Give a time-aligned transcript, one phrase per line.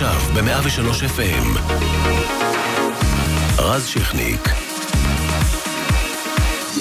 [0.00, 1.58] עכשיו ב-103 FM.
[3.58, 4.48] רז שכניק.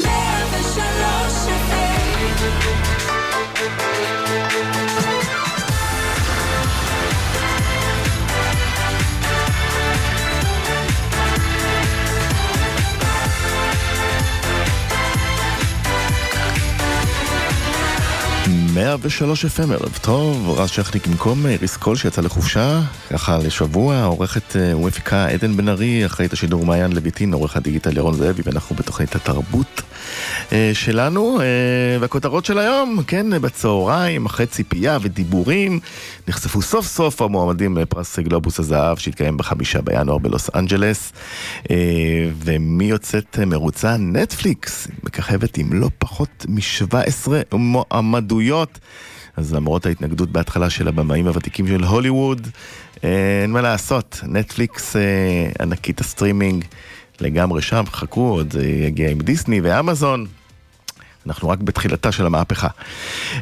[0.04, 0.08] 103
[18.77, 24.77] 103 FM, ערב טוב, רז שכניק במקום ריס קול שיצא לחופשה, ככה לשבוע, עורכת אה,
[24.77, 29.82] ומפיקה עדן בן ארי, אחראית השידור מעיין לויטין, עורך הדיגיטל ירון זאבי, ואנחנו בתוכנית התרבות
[30.52, 31.45] אה, שלנו, אה,
[31.99, 35.80] והכותרות של היום, כן, בצהריים, אחרי ציפייה ודיבורים,
[36.27, 41.13] נחשפו סוף סוף המועמדים לפרס גלובוס הזהב שהתקיים בחמישה בינואר בלוס אנג'לס,
[42.44, 43.98] ומי יוצאת מרוצה?
[43.98, 48.66] נטפליקס, מככבת עם לא פחות מ-17 מועמדויות.
[49.38, 52.48] אז למרות ההתנגדות בהתחלה של הבמאים הוותיקים של הוליווד,
[53.03, 54.95] אין מה לעשות, נטפליקס
[55.62, 56.65] ענקית הסטרימינג
[57.21, 60.26] לגמרי שם, חכו, עוד זה יגיע עם דיסני ואמזון.
[61.27, 62.68] אנחנו רק בתחילתה של המהפכה.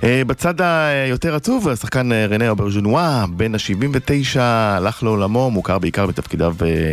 [0.03, 6.55] אה, בצד היותר עצוב, השחקן אה, רנה אוברג'ונואה, בן ה-79, הלך לעולמו, מוכר בעיקר בתפקידיו
[6.65, 6.91] אה,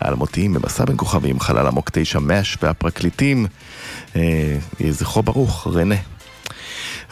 [0.00, 3.46] האלמותיים במסע בין כוכבים, חלל עמוק 9 מאש והפרקליטים.
[4.14, 5.94] יהי זכרו ברוך, רנה.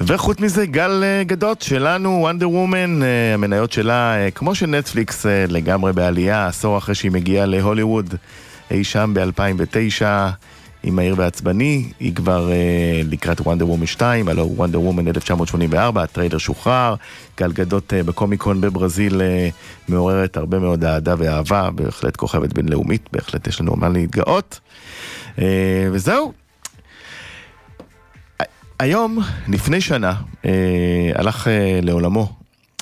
[0.06, 3.00] וחוץ מזה, גל גדות שלנו, וונדר וומן,
[3.34, 8.14] המניות שלה, כמו של נטפליקס, לגמרי בעלייה, עשור אחרי שהיא מגיעה להוליווד.
[8.70, 10.04] אי שם ב-2009
[10.82, 16.38] עם מהיר ועצבני, היא כבר אה, לקראת וונדר וומן 2, הלו וונדר וומן 1984, הטריידר
[16.38, 16.94] שוחרר,
[17.38, 19.48] גל גדות אה, בקומיקון בברזיל אה,
[19.88, 24.60] מעוררת הרבה מאוד אהדה ואהבה, בהחלט כוכבת בינלאומית, בהחלט יש לנו מה להתגאות.
[25.38, 26.41] אה, וזהו.
[28.82, 32.32] היום, לפני שנה, אה, הלך אה, לעולמו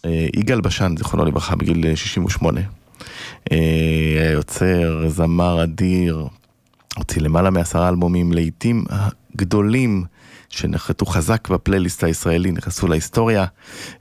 [0.05, 2.61] אה, יגאל בשן, זיכרונו לברכה, בגיל 68.
[3.51, 6.27] היה יוצר, זמר אדיר,
[6.97, 8.84] הוציא למעלה מעשרה אלבומים, לעיתים
[9.37, 10.05] גדולים
[10.49, 13.47] שנחתו חזק בפלייליסט הישראלי, נכנסו להיסטוריה.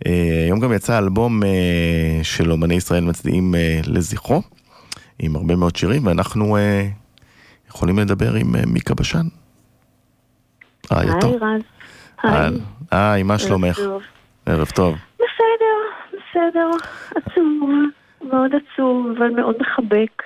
[0.08, 4.42] אה, היום גם יצא אלבום אה, של אומני ישראל מצדיעים אה, לזכרו,
[5.20, 6.58] עם הרבה מאוד שירים, ואנחנו
[7.70, 9.28] יכולים לדבר עם מיקה בשן.
[10.90, 11.09] היי
[11.42, 11.78] רז.
[12.24, 12.52] היי.
[12.91, 13.80] היי, מה שלומך?
[14.46, 14.97] ערב טוב.
[15.16, 15.78] בסדר,
[16.12, 16.69] בסדר,
[17.16, 17.69] עצוב.
[18.22, 20.24] מאוד עצוב, אבל מאוד מחבק.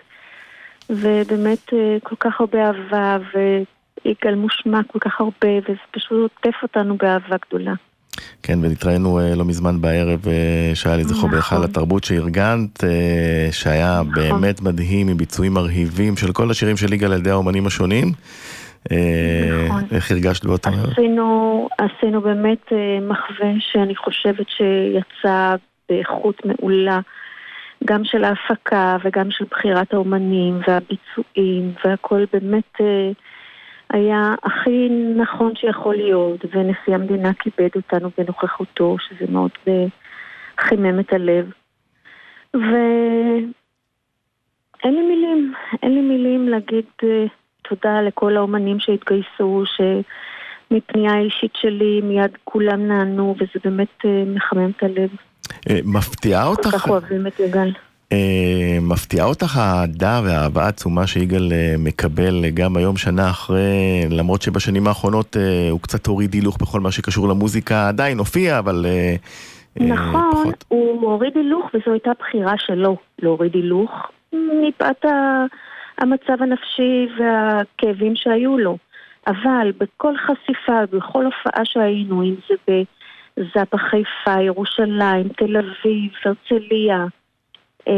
[0.89, 6.97] ובאמת אה, כל כך הרבה אהבה, ויגאל מושמע כל כך הרבה, וזה פשוט עוטף אותנו
[6.97, 7.73] באהבה גדולה.
[8.43, 11.31] כן, ונתראינו uh, לא מזמן בערב uh, שהיה לי זכרו נכון.
[11.31, 12.83] בהיכל התרבות שארגנת,
[13.51, 14.13] שהיה נכון.
[14.13, 18.13] באמת מדהים עם ביצועים מרהיבים של כל השירים של יגאל על ידי האומנים השונים.
[19.65, 19.83] נכון.
[19.91, 20.91] איך הרגשת באותו ערב?
[20.91, 25.55] עשינו, עשינו באמת uh, מחווה שאני חושבת שיצא
[25.89, 26.99] באיכות מעולה.
[27.85, 33.11] גם של ההפקה וגם של בחירת האומנים והביצועים והכל באמת אה,
[33.89, 39.85] היה הכי נכון שיכול להיות ונשיא המדינה כיבד אותנו בנוכחותו שזה מאוד אה,
[40.59, 41.51] חימם את הלב
[42.53, 43.53] ואין
[44.83, 47.25] לי מילים, אין לי מילים להגיד אה,
[47.69, 55.09] תודה לכל האומנים שהתגייסו שמפנייה אישית שלי מיד כולם נענו וזה באמת מחמם את הלב
[55.69, 56.69] אה, מפתיעה אותך...
[56.69, 57.71] כל כך אוהבים את יגאל.
[58.11, 64.87] אה, מפתיעה אותך האהדה והאהבה העצומה שיגאל אה, מקבל גם היום שנה אחרי, למרות שבשנים
[64.87, 65.37] האחרונות
[65.71, 68.85] הוא קצת הוריד הילוך בכל מה שקשור למוזיקה, עדיין הופיע, אבל
[69.75, 70.65] נכון, פחות.
[70.67, 73.91] הוא הוריד הילוך וזו הייתה בחירה שלו להוריד הילוך
[74.33, 75.05] מפאת
[75.97, 78.77] המצב הנפשי והכאבים שהיו לו.
[79.27, 82.83] אבל בכל חשיפה, בכל הופעה שהיינו, אם זה ב...
[83.37, 87.05] זאפה חיפה, ירושלים, תל אביב, הרצליה,
[87.87, 87.93] אה,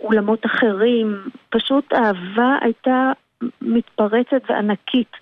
[0.00, 1.16] אולמות אחרים,
[1.50, 3.12] פשוט האהבה הייתה
[3.62, 5.12] מתפרצת וענקית.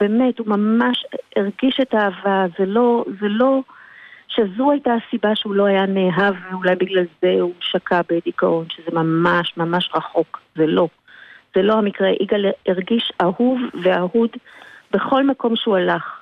[0.00, 1.06] באמת, הוא ממש
[1.36, 3.60] הרגיש את האהבה, זה לא, זה לא
[4.28, 9.56] שזו הייתה הסיבה שהוא לא היה נאהב ואולי בגלל זה הוא שקע בדיכאון, שזה ממש
[9.56, 10.88] ממש רחוק, זה לא.
[11.54, 14.30] זה לא המקרה, יגאל הרגיש אהוב ואהוד
[14.90, 16.20] בכל מקום שהוא הלך.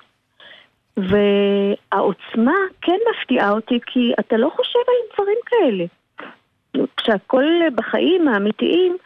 [0.97, 5.85] והעוצמה כן מפתיעה אותי, כי אתה לא חושב על דברים כאלה.
[6.97, 8.97] כשהכול בחיים האמיתיים,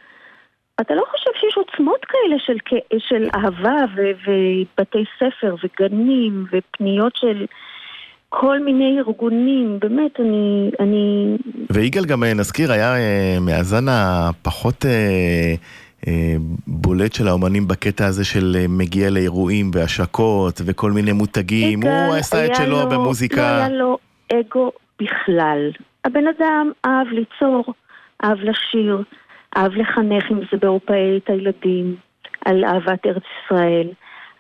[0.82, 2.58] אתה לא חושב שיש עוצמות כאלה של,
[2.98, 7.46] של אהבה ו, ובתי ספר וגנים ופניות של
[8.30, 10.72] כל מיני ארגונים, באמת, אני...
[10.80, 11.36] אני...
[11.72, 14.86] ויגאל גם אה, נזכיר, היה אה, מהזן הפחות...
[14.86, 15.56] אה,
[16.68, 22.46] בולט של האומנים בקטע הזה של אה, מגיע לאירועים והשקות וכל מיני מותגים, הוא עשה
[22.46, 23.36] את שלו במוזיקה.
[23.36, 23.98] לא היה לו
[24.34, 25.72] אגו בכלל.
[26.06, 27.74] הבן אדם אהב ליצור,
[28.24, 29.04] אהב לשיר,
[29.58, 31.96] אהב לחנך אם זה באירופאי את הילדים,
[32.46, 33.88] על אהבת ארץ ישראל.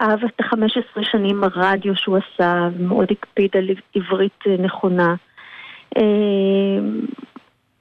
[0.02, 5.16] אהב את ה-15 שנים הרדיו שהוא עשה, ומאוד הקפיד על עברית נכונה.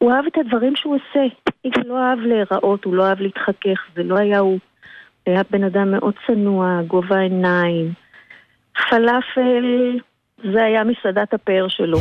[0.02, 1.34] אה, הוא אהב את הדברים שהוא עושה.
[1.62, 4.58] הוא לא אהב להיראות, הוא לא אהב להתחכך, זה לא היה הוא.
[5.26, 7.92] היה בן אדם מאוד צנוע, גובה עיניים.
[8.90, 9.98] פלאפל,
[10.52, 11.98] זה היה מסעדת הפאר שלו.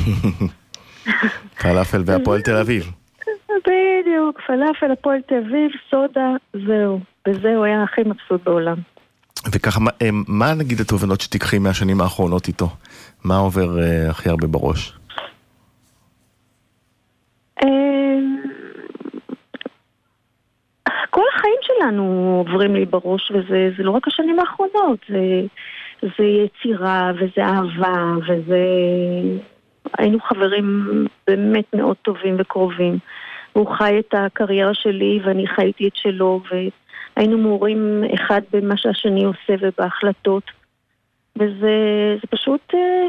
[1.61, 2.91] פלאפל והפועל תל אביב.
[3.67, 6.99] בדיוק, פלאפל, הפועל תל אביב, סודה, זהו.
[7.27, 8.77] בזה הוא היה הכי מבסוט בעולם.
[9.51, 12.69] וככה, מה, אה, מה נגיד התובנות שתיקחי מהשנים האחרונות איתו?
[13.23, 14.93] מה עובר uh, הכי הרבה בראש?
[17.63, 18.41] אמ,
[21.09, 25.41] כל החיים שלנו עוברים לי בראש, וזה לא רק השנים האחרונות, זה,
[26.01, 28.59] זה יצירה, וזה אהבה, וזה...
[29.97, 30.87] היינו חברים
[31.27, 32.97] באמת מאוד טובים וקרובים.
[33.55, 39.53] והוא חי את הקריירה שלי ואני חייתי את שלו, והיינו מעורים אחד במה שהשני עושה
[39.61, 40.43] ובהחלטות.
[41.37, 41.75] וזה
[42.29, 43.07] פשוט אה,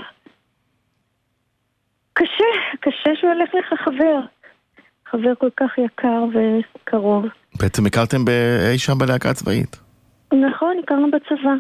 [2.12, 2.44] קשה,
[2.81, 4.20] קשה שהוא הולך לך חבר.
[5.10, 7.24] חבר כל כך יקר וקרוב.
[7.60, 8.24] בעצם הכרתם
[8.72, 9.80] אי שם בלהקה הצבאית.
[10.32, 11.54] נכון, הכרנו בצבא.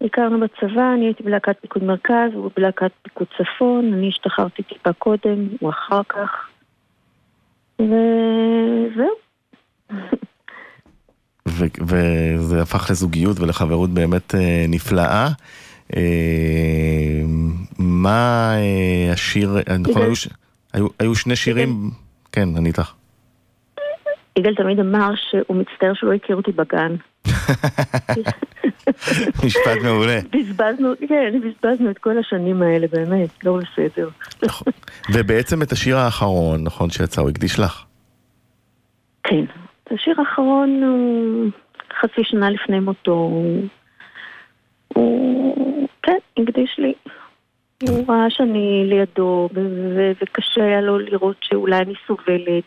[0.00, 5.48] הכרנו בצבא, אני הייתי בלהקת פיקוד מרכז, הוא בלהקת פיקוד צפון, אני השתחררתי טיפה קודם,
[5.60, 6.48] הוא אחר כך.
[7.78, 9.14] וזהו.
[11.80, 15.28] וזה הפך לזוגיות ולחברות באמת אה, נפלאה.
[15.96, 17.22] אה,
[17.78, 20.02] מה אה, השיר, נכון,
[20.98, 21.90] היו שני שירים,
[22.38, 22.92] כן, אני איתך.
[24.38, 26.96] יגאל תמיד אמר שהוא מצטער שלא הכיר אותי בגן.
[29.44, 30.18] משפט מעולה.
[30.32, 34.08] בזבזנו, כן, בזבזנו את כל השנים האלה, באמת, לא בסדר.
[34.42, 34.72] נכון.
[35.12, 37.84] ובעצם את השיר האחרון, נכון, שיצא, הוא הקדיש לך.
[39.24, 39.44] כן.
[39.90, 41.50] השיר האחרון הוא
[42.00, 43.42] חצי שנה לפני מותו.
[44.88, 46.92] הוא, כן, הקדיש לי.
[47.82, 49.48] הוא ראה שאני לידו,
[50.22, 52.64] וקשה היה לו לראות שאולי אני סובלת,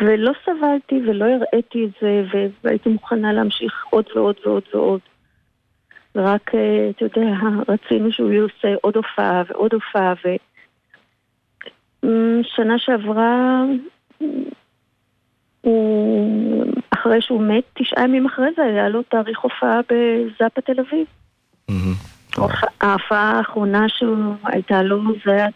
[0.00, 2.24] ולא סבלתי ולא הראיתי את זה,
[2.64, 5.00] והייתי מוכנה להמשיך עוד ועוד ועוד ועוד.
[6.14, 7.32] ורק, אה, אתה יודע,
[7.68, 10.14] רצינו שהוא יעשה עוד הופעה ועוד הופעה,
[12.02, 13.62] ושנה שעברה,
[15.60, 21.06] הוא, אחרי שהוא מת, תשעה ימים אחרי זה היה לו תאריך הופעה בזאפה תל אביב.
[22.80, 25.46] ההופעה האחרונה שהייתה לו, זה היה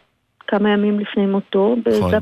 [0.47, 2.13] כמה ימים לפני מותו, נכון.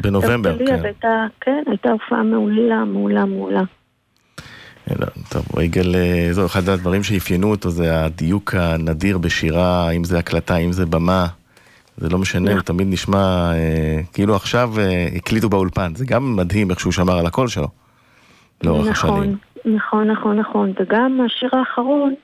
[0.00, 0.78] בנובמבר, כן.
[0.82, 3.62] והייתה, כן, הייתה הופעה מעולה, מעולה, מעולה.
[5.28, 10.56] טוב, ריגל, אה, זהו, אחד הדברים שאפיינו אותו זה הדיוק הנדיר בשירה, אם זה הקלטה,
[10.56, 11.26] אם זה במה.
[11.96, 15.94] זה לא משנה, הוא תמיד נשמע אה, כאילו עכשיו אה, הקליטו באולפן.
[15.94, 17.68] זה גם מדהים איך שהוא שמר על הקול שלו
[18.64, 19.36] לאורך נכון, השנים.
[19.76, 20.72] נכון, נכון, נכון.
[20.80, 22.14] וגם השיר האחרון,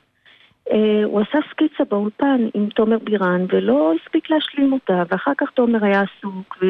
[1.04, 6.00] הוא עשה סקיצה באולפן עם תומר בירן, ולא הספיק להשלים אותה, ואחר כך תומר היה
[6.02, 6.66] עסוק, ו...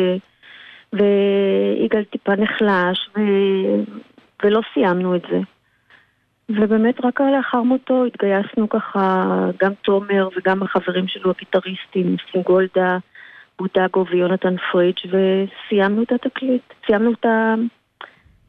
[0.92, 3.20] ויגאל טיפה נחלש, ו...
[4.44, 5.38] ולא סיימנו את זה.
[6.48, 9.24] ובאמת רק לאחר מותו התגייסנו ככה,
[9.62, 12.98] גם תומר וגם החברים שלו, הגיטריסטים, ניסים גולדה,
[13.58, 17.26] בודגו ויונתן פריג', וסיימנו את התקליט, סיימנו את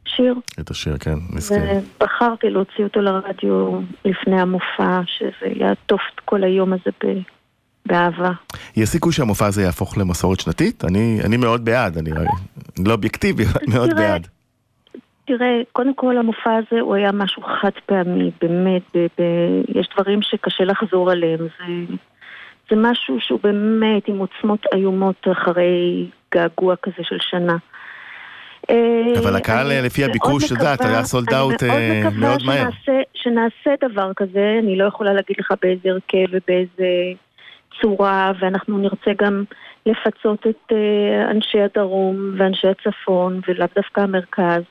[0.06, 0.34] השיר.
[0.60, 1.62] את השיר, כן, מסכים.
[1.98, 7.18] ובחרתי להוציא אותו לרדיו לפני המופע, שזה יעטוף את כל היום הזה ב...
[7.86, 8.30] באהבה.
[8.76, 10.84] יש סיכוי שהמופע הזה יהפוך למסורת שנתית?
[10.84, 12.10] אני, אני מאוד בעד, אני
[12.86, 13.44] לא אובייקטיבי,
[13.74, 14.26] מאוד תראה, בעד.
[15.24, 20.22] תראה, קודם כל המופע הזה הוא היה משהו חד פעמי, באמת, ב- ב- יש דברים
[20.22, 21.94] שקשה לחזור עליהם, זה,
[22.70, 27.56] זה משהו שהוא באמת עם עוצמות איומות אחרי געגוע כזה של שנה.
[29.18, 31.62] אבל הקהל אני, לפי הביקוש, את יודעת, היה סולד אאוט
[32.18, 32.70] מאוד מהר.
[32.70, 36.88] שנעשה, שנעשה דבר כזה, אני לא יכולה להגיד לך באיזה הרכב ובאיזה
[37.80, 39.44] צורה, ואנחנו נרצה גם
[39.86, 40.72] לפצות את
[41.30, 44.62] אנשי הדרום ואנשי הצפון, ולאו דווקא המרכז.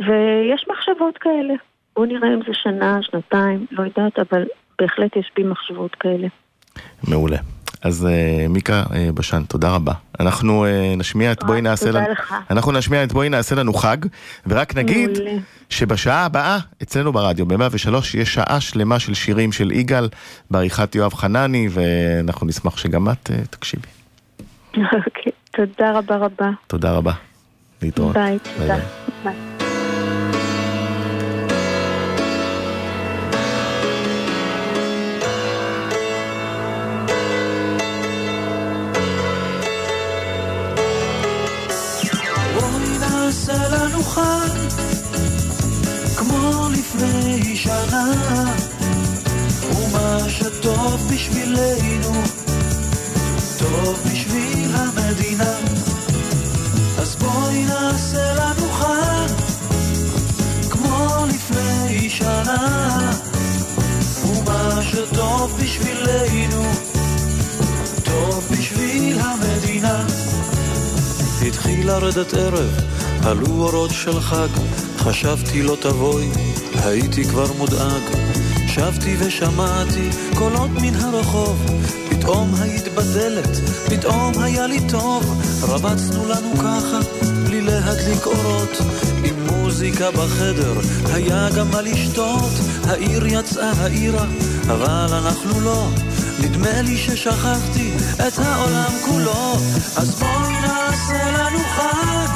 [0.00, 1.54] ויש מחשבות כאלה.
[1.96, 4.44] בואו נראה אם זה שנה, שנתיים, לא יודעת, אבל
[4.80, 6.28] בהחלט יש בי מחשבות כאלה.
[7.08, 7.38] מעולה.
[7.84, 9.92] אז uh, מיקה uh, בשן, תודה רבה.
[10.20, 12.06] אנחנו uh, נשמיע את בואי נעשה לנו...
[12.12, 12.34] לך.
[12.50, 13.96] אנחנו נשמיע את בואי נעשה לנו חג,
[14.46, 15.10] ורק נגיד.
[15.70, 20.08] שבשעה הבאה, אצלנו ברדיו, ב-103, יש שעה שלמה של שירים של יגאל,
[20.50, 23.88] בעריכת יואב חנני, ואנחנו נשמח שגם את תקשיבי.
[24.76, 26.50] אוקיי, תודה רבה רבה.
[26.66, 27.12] תודה רבה.
[27.82, 28.14] להתראות.
[28.14, 28.76] ביי, תודה.
[29.24, 29.53] ביי.
[47.64, 48.12] שנה,
[49.70, 52.12] ומה שטוב בשבילנו,
[53.58, 55.54] טוב בשביל המדינה.
[56.98, 59.28] אז בואי נעשה לנו חג,
[60.70, 63.12] כמו לפני שנה,
[64.24, 66.62] ומה שטוב בשבילנו,
[68.04, 70.06] טוב בשביל המדינה.
[71.46, 72.70] התחיל לרדת ערב,
[73.22, 74.48] עלו אורות של חג,
[74.98, 76.28] חשבתי לא תבואי,
[76.84, 78.02] הייתי כבר מודאג.
[78.74, 81.66] שבתי ושמעתי קולות מן הרחוב,
[82.10, 86.98] פתאום היית בדלת, פתאום היה לי טוב, רבצנו לנו ככה,
[87.44, 88.78] בלי להדליק אורות,
[89.24, 90.72] עם מוזיקה בחדר,
[91.12, 92.52] היה גם מה לשתות,
[92.86, 94.26] העיר יצאה העירה,
[94.66, 95.88] אבל אנחנו לא.
[96.40, 99.54] נדמה לי ששכחתי את העולם כולו,
[99.96, 102.28] אז בואי נעשה לנו חג,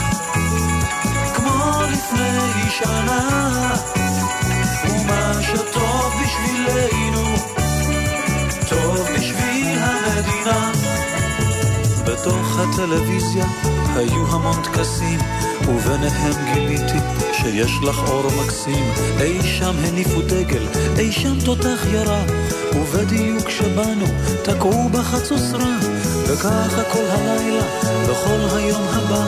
[1.35, 3.98] כמו לפני שנה,
[5.29, 7.37] ומה שטוב בשבילנו,
[8.69, 10.73] טוב בשביל המדינה.
[12.05, 13.47] בתוך הטלוויזיה
[13.97, 15.21] היו המון טקסים,
[15.69, 16.99] וביניהם גיליתי
[17.33, 18.93] שיש לך אור מקסים.
[19.21, 20.67] אי שם הניפו דגל,
[20.99, 22.23] אי שם תותח ירה,
[22.75, 24.07] ובדיוק כשבאנו
[24.43, 25.77] תקעו בחצוצרה,
[26.27, 27.65] וככה כל הלילה
[28.05, 29.27] וכל היום הבא,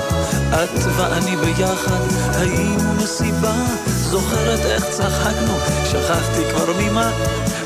[0.50, 3.89] את ואני ביחד היינו מסיבה.
[4.10, 7.10] זוכרת איך צחקנו, שכחתי כבר ממה,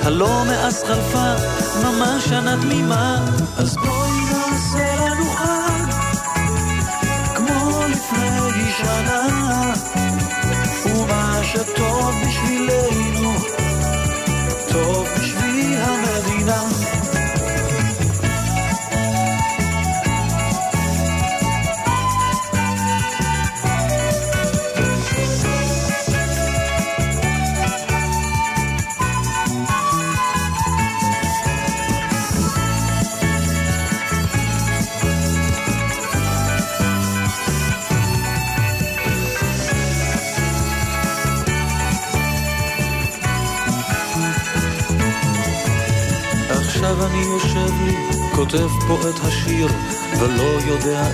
[0.03, 1.35] הלא מאז חלפה
[1.83, 3.25] ממש שנה תמימה,
[3.57, 4.14] אז בואי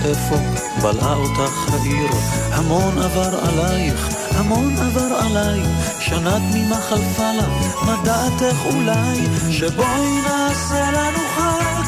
[0.03, 0.35] יודע איפה?
[0.81, 2.11] בלעה אותך העיר.
[2.51, 5.61] המון עבר עלייך, המון עבר עליי,
[5.99, 7.47] שנה תמימה חלפה לה,
[7.85, 9.17] מה דעתך אולי,
[9.51, 11.83] שבואי נעשה לנו חג,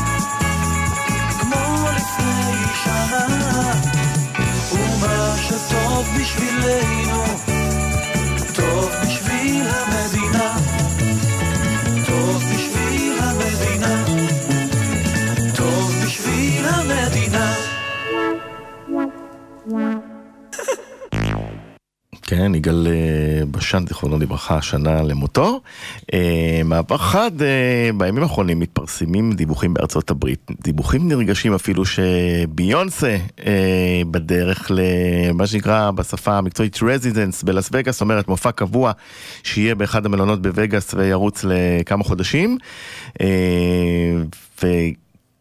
[1.40, 2.54] כמו לפני
[2.84, 3.74] שנה,
[4.72, 7.24] ומה שטוב בשבילנו,
[8.54, 10.53] טוב בשביל המדינה.
[22.64, 25.62] יגאל אה, בשן, זיכרונו לברכה, שנה למותו.
[26.14, 33.18] אה, מעבר חד, אה, בימים האחרונים מתפרסמים דיווחים בארצות הברית, דיווחים נרגשים אפילו שביונסה
[34.12, 38.92] בדרך למה שנקרא בשפה המקצועית רזידנס בלאס וגאס, זאת אומרת מופע קבוע
[39.44, 42.58] שיהיה באחד המלונות בווגאס וירוץ לכמה חודשים.
[44.64, 44.68] ו...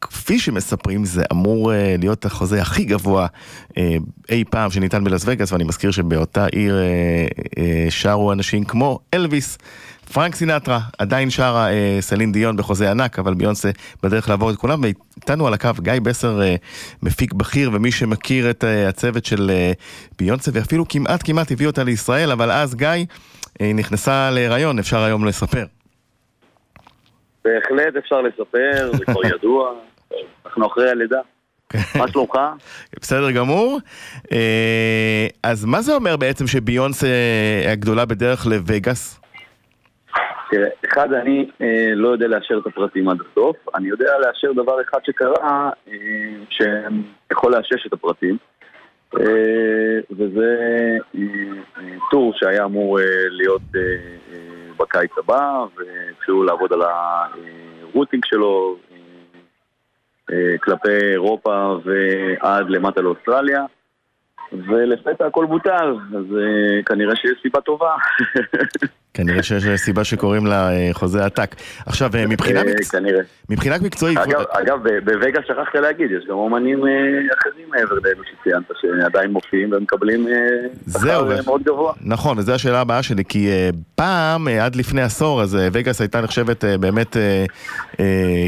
[0.03, 3.27] כפי שמספרים זה אמור אה, להיות החוזה הכי גבוה
[3.79, 3.97] אה,
[4.31, 6.77] אי פעם שניתן בלאס וגאס ואני מזכיר שבאותה עיר
[7.59, 9.59] אה, שרו אנשים כמו אלוויס,
[10.13, 11.69] פרנק סינטרה עדיין שרה
[12.01, 13.71] סלין דיון בחוזה ענק אבל ביונסה
[14.03, 16.41] בדרך לעבור את כולם ואיתנו על הקו גיא בסר
[17.03, 19.51] מפיק בכיר ומי שמכיר את הצוות של
[20.19, 22.89] ביונסה ואפילו כמעט כמעט הביא אותה לישראל אבל אז גיא
[23.75, 25.65] נכנסה להיריון אפשר היום לספר.
[27.45, 29.75] בהחלט אפשר לספר, זה כבר ידוע.
[30.47, 31.21] אנחנו אחרי הלידה.
[31.99, 32.39] מה שלומך?
[33.01, 33.79] בסדר גמור.
[35.43, 37.07] אז מה זה אומר בעצם שביונסה
[37.73, 39.23] הגדולה בדרך לווגאס?
[40.53, 44.81] תראה, אחד, אני אה, לא יודע לאשר את הפרטים עד הסוף, אני יודע לאשר דבר
[44.83, 45.93] אחד שקרה, אה,
[46.51, 48.37] שיכול לאשש את הפרטים,
[49.21, 50.57] אה, וזה
[51.15, 51.21] אה,
[51.79, 53.81] אה, טור שהיה אמור אה, להיות אה,
[54.33, 54.39] אה,
[54.79, 58.77] בקיץ הבא, והתחילו לעבוד על הרוטינג שלו,
[60.61, 63.65] כלפי אירופה ועד למטה לאוסטרליה.
[64.53, 67.95] ולפתע הכל בוטל, אז uh, כנראה שיש סיבה טובה.
[69.15, 71.55] כנראה שיש סיבה שקוראים לה uh, חוזה עתק.
[71.87, 72.95] עכשיו, מבחינה, מקצ...
[73.51, 74.19] מבחינה מקצועית...
[74.19, 76.79] אגב, אגב בווגה שכחת להגיד, יש גם אומנים
[77.39, 80.27] אחרים מעבר לאלו שציינת, שעדיין מופיעים ומקבלים
[80.93, 81.93] שכר מאוד גבוה.
[82.01, 83.49] נכון, וזו השאלה הבאה שלי, כי
[83.95, 87.17] פעם, עד לפני עשור, אז וגאס הייתה נחשבת באמת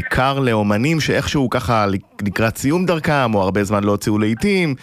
[0.09, 1.85] קבר לאומנים שאיכשהו ככה
[2.25, 4.75] לקראת סיום דרכם, או הרבה זמן לא הוציאו לעיתים.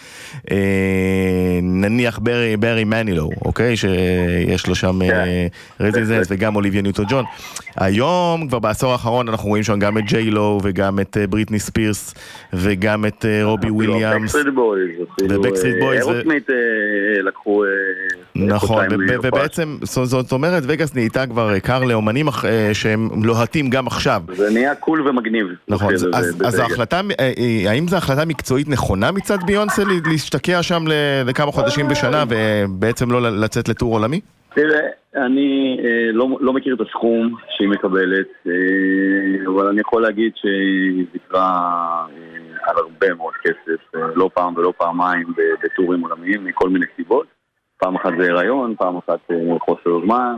[1.61, 3.77] נניח ברי, ברי מנילו, אוקיי?
[3.77, 5.25] שיש לו שם כן.
[5.79, 7.25] residence וגם אוליביה ניוטון ג'ון.
[7.75, 12.13] היום, כבר בעשור האחרון, אנחנו רואים שם גם את ג'יי לו וגם את בריטני ספירס
[12.53, 14.35] וגם את רובי וויליאמס.
[15.29, 16.07] ובקסטריט בויז.
[16.07, 16.47] אירוסמית
[17.23, 17.63] לקחו...
[18.35, 18.85] נכון,
[19.23, 22.27] ובעצם, זאת אומרת, וגאס נהייתה כבר קבר לאומנים
[22.73, 24.21] שהם לוהטים גם עכשיו.
[24.35, 25.47] זה נהיה קול ומגניב.
[25.67, 25.93] נכון,
[26.45, 27.01] אז ההחלטה,
[27.67, 30.87] האם זו החלטה מקצועית נכונה מצד ביונסה להשתקע שם
[31.25, 34.19] לכמה חודשים בשנה ובעצם לא לצאת לטור עולמי?
[34.55, 40.31] תראה, אני אה, לא, לא מכיר את הסכום שהיא מקבלת, אה, אבל אני יכול להגיד
[40.35, 45.33] שהיא ויתרה אה, על הרבה מאוד כסף, לא פעם ולא פעמיים
[45.63, 47.27] בטורים עולמיים, מכל מיני סיבות.
[47.77, 49.19] פעם אחת זה הריון, פעם אחת
[49.59, 50.35] חוסר זמן.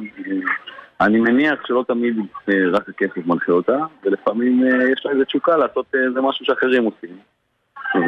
[1.01, 2.15] אני מניח שלא תמיד
[2.47, 7.17] רק הכסף מנחה אותה, ולפעמים יש לה איזו תשוקה לעשות איזה משהו שאחרים עושים.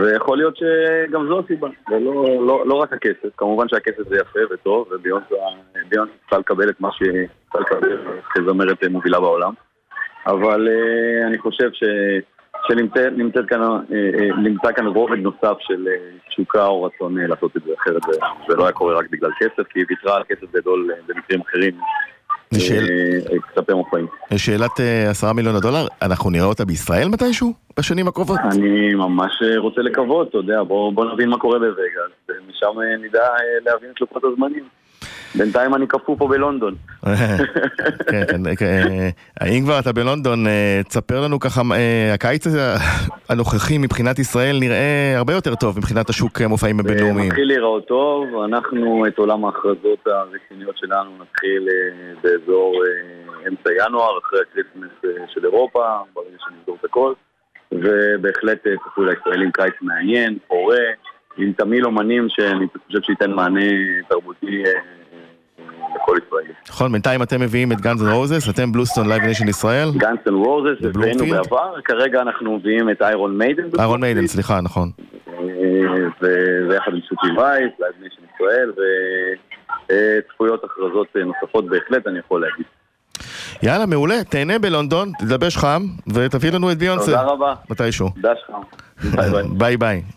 [0.02, 3.30] ויכול להיות שגם זו הסיבה, ולא לא, לא רק הכסף.
[3.38, 5.24] כמובן שהכסף זה יפה וטוב, וביונס
[6.22, 7.98] צריכה לקבל את מה שהיא צריכה לקבל
[8.34, 9.54] כזמרת מובילה בעולם.
[10.28, 10.68] אבל
[11.28, 11.84] אני חושב ש...
[12.68, 13.62] שנמצא כאן,
[14.38, 15.88] נמצא כאן רובד נוסף של
[16.30, 18.02] תשוקה או רצון לעשות את זה, אחרת
[18.48, 21.74] זה לא היה קורה רק בגלל כסף, כי היא ויתרה על כסף גדול במקרים אחרים
[23.54, 24.08] כלפי מופעים.
[24.38, 27.54] שאלת אה, עשרה מיליון הדולר, אנחנו נראה אותה בישראל מתישהו?
[27.80, 28.40] בשנים הקרובות?
[28.52, 33.28] אני ממש אה, רוצה לקוות, אתה יודע, בוא נבין מה קורה בווגאס, ומשם אה, נדע
[33.66, 34.64] להבין את לוחות הזמנים.
[35.36, 36.76] בינתיים אני קפוא פה בלונדון.
[38.12, 38.88] כן, כן, כן,
[39.42, 42.48] האם כבר אתה בלונדון, אה, תספר לנו ככה, אה, הקיץ
[43.30, 47.28] הנוכחי מבחינת ישראל נראה הרבה יותר טוב מבחינת השוק המופעים הבינלאומיים.
[47.28, 52.84] מתחיל להיראות טוב, אנחנו את עולם ההכרזות הרציניות שלנו נתחיל אה, באזור
[53.48, 55.84] אמצע ינואר, אחרי ה Christmas של אירופה,
[56.16, 57.14] ברגע שנסגור את הכל,
[57.72, 60.78] ובהחלט צפוי לישראלים קיץ מעניין, פורה,
[61.38, 63.62] עם תמהיל אומנים שאני חושב שייתן מענה
[64.10, 64.64] תרבותי
[65.96, 66.54] לכל ישראלי.
[66.70, 69.90] נכון, בינתיים אתם מביאים את גאנס אנד רוזס, אתם בלוסטון לייב ניישן ישראל.
[69.98, 73.64] גאנס אנד רוזס, הבאנו בעבר, כרגע אנחנו מביאים את איירון מיידן.
[73.80, 74.92] איירון מיידן, סליחה, נכון.
[76.70, 78.72] ויחד עם סופי וייס, לייב ניישן ישראל,
[79.86, 82.66] וצפויות הכרזות נוספות בהחלט, אני יכול להגיד.
[83.64, 85.82] יאללה, מעולה, תהנה בלונדון, דש חם,
[86.14, 87.06] ותביא לנו את ביונסה.
[87.06, 87.54] תודה רבה.
[87.70, 88.10] מתישהו.
[88.18, 88.62] דש חם.
[89.58, 90.02] ביי ביי.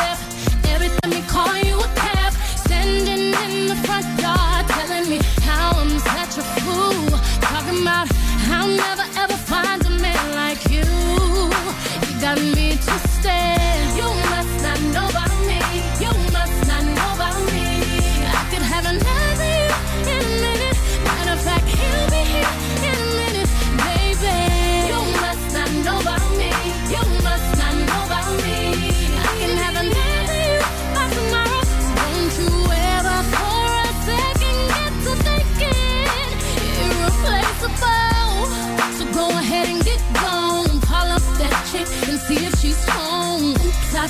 [0.00, 0.18] step.
[0.74, 2.32] Every time you call you a cab,
[2.68, 3.89] sending in the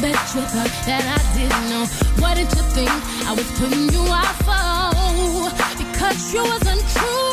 [0.01, 1.85] bet you thought that I didn't know.
[2.23, 2.91] What did you think
[3.29, 5.51] I was putting you off for?
[5.77, 7.30] Because you was untrue.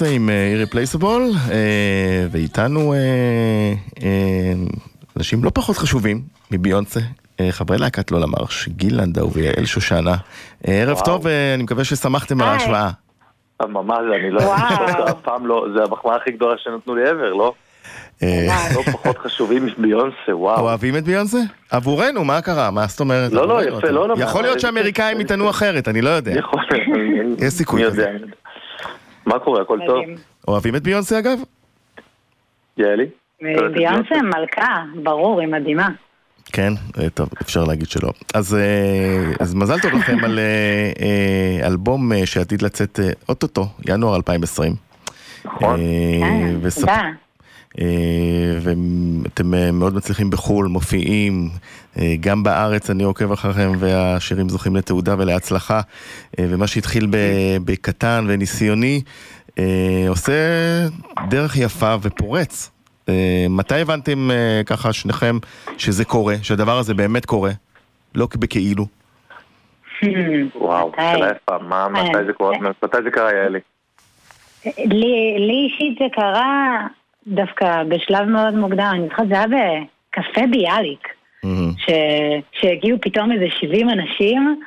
[0.00, 1.30] ביונסה עם אירפלייסבול,
[2.30, 2.94] ואיתנו
[5.16, 7.00] אנשים לא פחות חשובים מביונסה,
[7.50, 10.14] חברי להקת לא למרש, גיל לנדאו ויעל שושנה.
[10.64, 12.90] ערב טוב, אני מקווה ששמחתם על ההשוואה.
[13.62, 14.56] ממש, אני לא...
[15.10, 17.52] אף פעם לא, זה המחמאה הכי גדולה שנתנו לי ever, לא?
[18.74, 20.60] לא פחות חשובים מביונסה, וואו.
[20.60, 21.38] אוהבים את ביונסה?
[21.70, 22.70] עבורנו, מה קרה?
[22.70, 23.32] מה זאת אומרת?
[23.32, 24.14] לא, לא, יפה, לא, לא.
[24.18, 26.32] יכול להיות שאמריקאים יטענו אחרת, אני לא יודע.
[26.38, 27.42] יכול להיות.
[27.42, 27.82] יש סיכוי.
[29.28, 30.04] מה קורה, הכל טוב?
[30.48, 31.38] אוהבים את ביונסה אגב?
[32.76, 33.06] יעלי?
[33.74, 35.88] ביונסה מלכה, ברור, היא מדהימה.
[36.52, 36.72] כן,
[37.14, 38.10] טוב, אפשר להגיד שלא.
[38.34, 38.56] אז,
[39.40, 40.38] אז מזל טוב לכם על
[41.62, 44.72] אלבום שעתיד לצאת אוטוטו, ינואר 2020.
[45.44, 45.80] נכון.
[46.80, 47.02] תודה.
[48.60, 51.48] ואתם מאוד מצליחים בחו"ל, מופיעים,
[52.20, 55.80] גם בארץ אני עוקב אחריכם והשירים זוכים לתעודה ולהצלחה,
[56.40, 57.06] ומה שהתחיל
[57.64, 59.00] בקטן וניסיוני
[60.08, 60.32] עושה
[61.28, 62.70] דרך יפה ופורץ.
[63.50, 64.30] מתי הבנתם
[64.66, 65.38] ככה שניכם
[65.78, 67.50] שזה קורה, שהדבר הזה באמת קורה?
[68.14, 68.86] לא בכאילו.
[70.54, 72.58] וואו, שאלה יפה, מתי זה קורה?
[72.82, 73.58] מתי זה קרה, יעלי?
[74.86, 76.86] לי אישית זה קרה
[77.28, 81.08] דווקא בשלב מאוד מוקדם, אני זוכרת, זה היה בקפה ביאליק,
[82.52, 84.60] שהגיעו פתאום איזה 70 אנשים,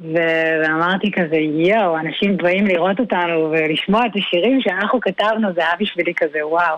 [0.00, 6.14] ואמרתי כזה, יואו, אנשים באים לראות אותנו ולשמוע את השירים שאנחנו כתבנו, זה היה בשבילי
[6.14, 6.76] כזה, וואו.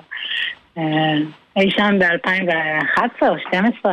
[1.57, 3.93] אי שם ב-2011 או 2012.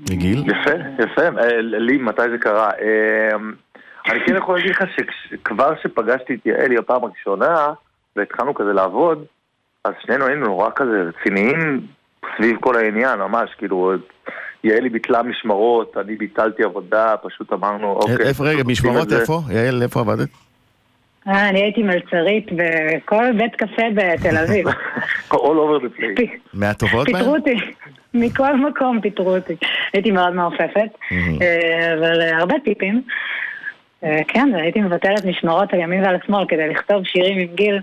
[0.00, 0.44] גיל?
[0.46, 1.40] יפה, יפה.
[1.60, 2.70] לי, מתי זה קרה?
[4.10, 7.72] אני כן יכול להגיד לך שכבר שפגשתי את יעלי הפעם הראשונה,
[8.16, 9.24] והתחלנו כזה לעבוד,
[9.84, 11.80] אז שנינו היינו נורא כזה רציניים
[12.36, 13.92] סביב כל העניין, ממש, כאילו,
[14.64, 18.28] יעלי ביטלה משמרות, אני ביטלתי עבודה, פשוט אמרנו, אוקיי.
[18.28, 19.40] איפה, רגע, משמרות איפה?
[19.50, 20.28] יעל, איפה עבדת?
[21.28, 24.66] אה, אני הייתי מלצרית בכל בית קפה בתל אביב.
[25.32, 26.38] all over the place.
[26.54, 27.16] מהטובות בהן?
[27.16, 27.54] פיטרו אותי,
[28.14, 29.56] מכל מקום פיטרו אותי.
[29.92, 30.98] הייתי מאוד מעופפת,
[31.98, 33.02] אבל הרבה טיפים.
[34.28, 37.80] כן, הייתי מבטלת משמרות על ימין ועל שמאל כדי לכתוב שירים עם גיל.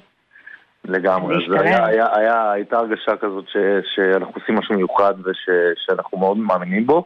[0.88, 3.58] לגמרי, זה היה, היה, היה, הייתה הרגשה כזאת ש,
[3.96, 7.06] שאנחנו עושים משהו מיוחד ושאנחנו מאוד מאמינים בו.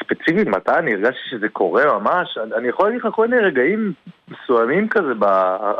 [0.00, 3.92] ספציפית מתי אני הרגשתי שזה קורה ממש, אני יכול להגיד לך כל מיני רגעים
[4.28, 5.12] מסוימים כזה,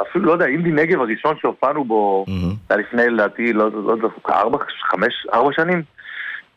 [0.08, 2.24] אפילו לא יודע, אינדי נגב הראשון שהופענו בו,
[2.70, 4.58] היה לפני לדעתי, לא יודע, ארבע,
[4.90, 5.82] חמש, ארבע שנים,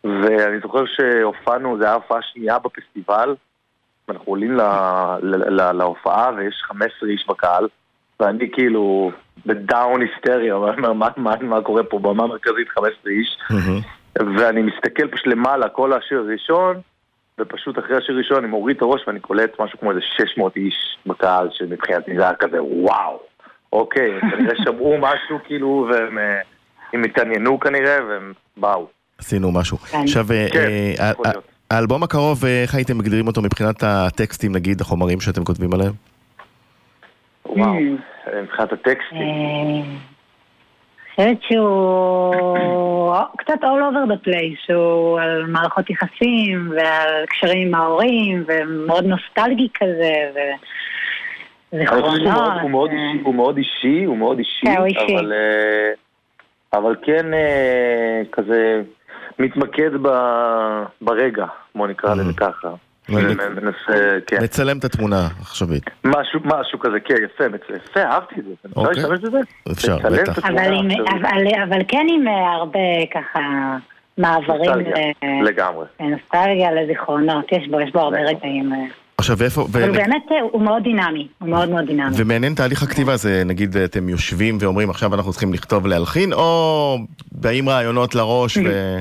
[0.04, 3.36] ואני זוכר שהופענו, זה היה הופעה שנייה בפסטיבל,
[4.08, 4.58] ואנחנו עולים
[5.74, 7.68] להופעה ויש 15 איש בקהל,
[8.20, 9.12] ואני כאילו
[9.46, 13.38] בדאון היסטריה, מה, מה, מה קורה פה, במה מרכזית 15 איש,
[14.38, 16.82] ואני מסתכל פשוט למעלה, כל השיר הראשון,
[17.40, 20.98] ופשוט אחרי השיר הראשון אני מוריד את הראש ואני קולט משהו כמו איזה 600 איש
[21.06, 23.20] בקהל, שמבחינתי זה היה כזה וואו,
[23.74, 28.88] אוקיי, כנראה שמעו משהו כאילו, והם התעניינו כנראה, והם באו.
[29.18, 29.78] עשינו משהו.
[29.94, 30.26] עכשיו,
[31.72, 36.15] האלבום הקרוב, איך הייתם מגדירים אותו מבחינת הטקסטים, נגיד, החומרים שאתם כותבים עליהם?
[37.46, 37.74] וואו,
[38.42, 40.00] מבחינת הטקסטים.
[41.16, 48.44] חושבת שהוא קצת all over the place, הוא על מערכות יחסים ועל קשרים עם ההורים
[48.48, 50.14] ומאוד נוסטלגי כזה
[51.74, 52.22] וזיכרונות.
[53.24, 54.66] הוא מאוד אישי, הוא מאוד אישי,
[56.74, 57.26] אבל כן
[58.32, 58.82] כזה
[59.40, 59.92] מתמקד
[61.02, 62.70] ברגע, בוא נקרא לזה ככה.
[64.28, 64.44] כן.
[64.44, 65.84] מצלם את התמונה עכשווית.
[66.04, 67.44] משהו, משהו כזה, כן, יפה,
[67.76, 68.52] יפה, אהבתי את זה.
[68.66, 69.04] אפשר אוקיי.
[69.04, 69.40] להשתמש בזה?
[69.72, 70.40] אפשר, בטח.
[71.70, 72.80] אבל כן עם הרבה
[73.14, 73.40] ככה
[74.18, 74.72] מעברים.
[75.44, 75.86] לגמרי.
[76.00, 78.72] נוסטלגיה לזיכרונות, יש בו, יש בו הרבה רגעים.
[79.18, 79.68] עכשיו איפה...
[79.72, 82.16] אבל באמת הוא מאוד דינמי, הוא מאוד מאוד דינמי.
[82.18, 86.98] ומעניין תהליך הכתיבה זה, נגיד אתם יושבים ואומרים עכשיו אנחנו צריכים לכתוב ולהלחין, או
[87.32, 89.00] באים רעיונות לראש ו...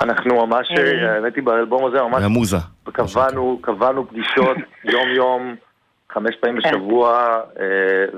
[0.00, 0.68] אנחנו ממש,
[1.08, 2.22] האמת היא באלבום הזה ממש...
[2.22, 2.56] המוזה.
[2.92, 4.56] קבענו, קבענו פגישות
[4.94, 5.54] יום-יום,
[6.12, 7.38] חמש פעמים בשבוע,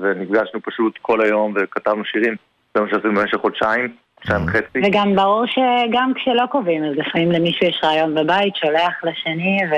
[0.01, 2.35] ונפגשנו פשוט כל היום וכתבנו שירים.
[2.75, 4.79] זה מה שעשינו במשך חודשיים, חודשיים וחצי.
[4.87, 9.75] וגם ברור שגם כשלא קובעים, אז לפעמים למישהו יש רעיון בבית, שולח לשני, ו...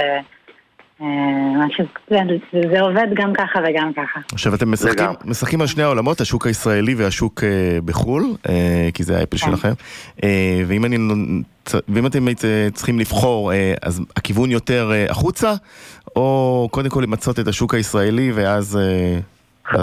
[1.57, 1.85] משהו,
[2.71, 4.19] זה עובד גם ככה וגם ככה.
[4.33, 7.43] עכשיו אתם משחקים, משחקים על שני העולמות, השוק הישראלי והשוק
[7.85, 8.23] בחו"ל,
[8.93, 9.71] כי זה האפל שלכם,
[10.67, 10.97] ואם, אני,
[11.89, 12.25] ואם אתם
[12.73, 13.51] צריכים לבחור,
[13.81, 15.53] אז הכיוון יותר החוצה,
[16.15, 18.79] או קודם כל למצות את השוק הישראלי ואז...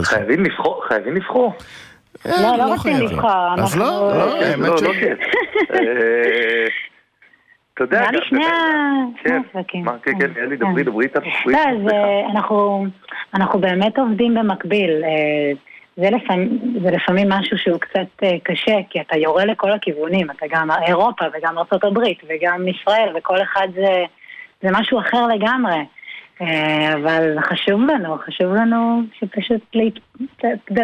[0.03, 1.53] חייבים לבחור, חייבים לבחור.
[2.25, 3.31] לא, לא רוצים לבחור.
[3.59, 4.83] אז לא, לא, האמת ש...
[7.77, 8.45] אתה יודע, נראה לי שני
[9.25, 9.85] כן, הפרקים.
[9.85, 11.07] מה, כן, כן, אלי, דברי, דברי
[11.47, 12.87] לא, אה, אנחנו,
[13.35, 14.91] אנחנו באמת עובדים במקביל.
[15.99, 20.31] אה, זה לפעמים, זה לפעמים משהו שהוא קצת אה, קשה, כי אתה יורה לכל הכיוונים,
[20.31, 24.05] אתה גם אירופה וגם ארה"ב וגם ישראל, וכל אחד זה,
[24.63, 25.77] זה משהו אחר לגמרי.
[26.43, 29.61] אה, אבל חשוב לנו, חשוב לנו שפשוט,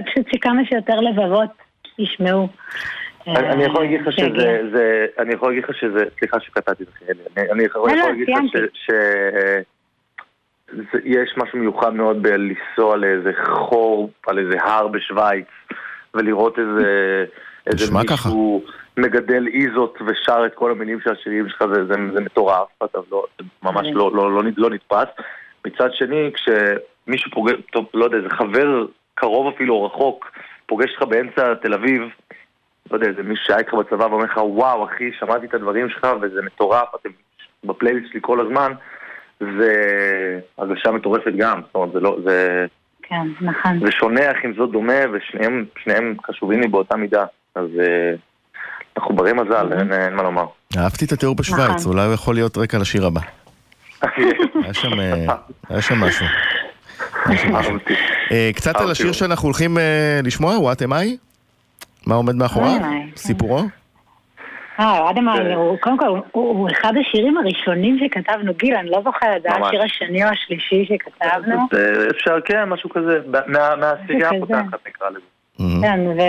[0.06, 1.50] פשוט שכמה שיותר לבבות
[1.98, 2.48] ישמעו.
[3.26, 7.02] אני אני יכול להגיד לך אה, שזה, אני יכול להגיד לך שזה, סליחה שקטעתי אותך,
[7.52, 8.38] אני- יכול לא, לא, להגיד לך.
[8.74, 8.90] ש-
[11.04, 15.46] יש משהו מיוחד מאוד בלנסוע לאיזה חור על איזה הר בשוויץ
[16.14, 17.24] ולראות איזה,
[17.66, 18.28] איזה נשמע ככה.
[18.28, 18.64] מישהו
[18.96, 23.26] מגדל איזות ושר את כל המילים של השירים שלך, זה, זה, זה מטורף, אתה לא,
[23.62, 23.94] ממש כן.
[23.94, 25.24] לא, לא, לא, לא נתפס.
[25.66, 30.30] מצד שני, כשמישהו פוגש, טוב, לא יודע, איזה חבר קרוב אפילו או רחוק,
[30.66, 32.02] פוגש אותך באמצע תל אביב,
[32.90, 36.06] לא יודע, איזה מישהו שהיה איתך בצבא ואומר לך, וואו, אחי, שמעתי את הדברים שלך
[36.20, 37.08] וזה מטורף, אתם
[37.64, 38.72] בפלייליסט שלי כל הזמן,
[39.58, 39.72] זה
[40.58, 42.66] הרגשה מטורפת גם, זאת אומרת, זה לא, זה,
[43.02, 43.86] כן, נכון.
[43.86, 47.24] זה שונה, אך עם זאת דומה, ושניהם שניהם חשובים לי באותה מידה,
[47.54, 48.14] אז אה,
[48.96, 50.46] אנחנו ברי מזל, אין, אין מה לומר.
[50.76, 51.92] אהבתי את התיאור בשוויץ, נכון.
[51.92, 53.20] אולי הוא יכול להיות רקע לשיר הבא.
[54.64, 55.34] היה שם, אה,
[55.68, 56.26] היה שם משהו.
[58.32, 59.78] אה, קצת על השיר שאנחנו הולכים
[60.24, 61.06] לשמוע, What am I?
[62.06, 62.80] מה עומד מאחוריו?
[62.80, 63.16] I?
[63.16, 63.62] סיפורו?
[64.82, 69.42] אה, אדם זה- הוא, קודם כל, הוא, אחד השירים הראשונים שכתבנו, גיל, אני לא זוכרת,
[69.42, 69.66] זה היה.
[69.66, 71.56] השיר השני או השלישי שכתבנו.
[71.56, 74.28] אה, אפשר, כן, משהו כזה, מה- מהסיגה.
[74.30, 75.20] הפותחת נקרא לזה.
[75.82, 76.20] כן, ו...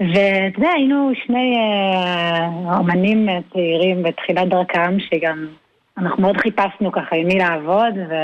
[0.00, 2.46] ואתה יודע, היינו שני אה,
[2.78, 5.46] אומנים צעירים בתחילת דרכם, שגם
[5.98, 8.14] אנחנו מאוד חיפשנו ככה עם מי לעבוד, ו...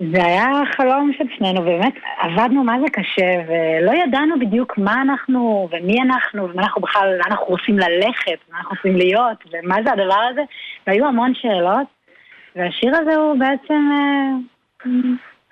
[0.00, 5.68] זה היה חלום של שנינו, באמת עבדנו מה זה קשה, ולא ידענו בדיוק מה אנחנו,
[5.72, 9.92] ומי אנחנו, ומה אנחנו בכלל, לאן אנחנו רוצים ללכת, מה אנחנו רוצים להיות, ומה זה
[9.92, 10.40] הדבר הזה,
[10.86, 11.86] והיו המון שאלות,
[12.56, 14.90] והשיר הזה הוא בעצם אה,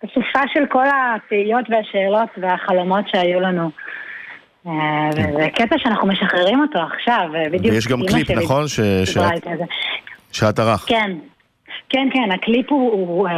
[0.05, 3.71] אסופה של כל התהיות והשאלות והחלומות שהיו לנו.
[4.67, 8.69] אה, וזה קטע שאנחנו משחררים אותו עכשיו, ובדיוק ויש גם קליפ, נכון?
[8.69, 9.49] ש- שאת-.
[10.33, 10.89] שאת ערכת.
[10.89, 11.11] כן,
[11.89, 13.29] כן, כן, הקליפ הוא, הוא, הוא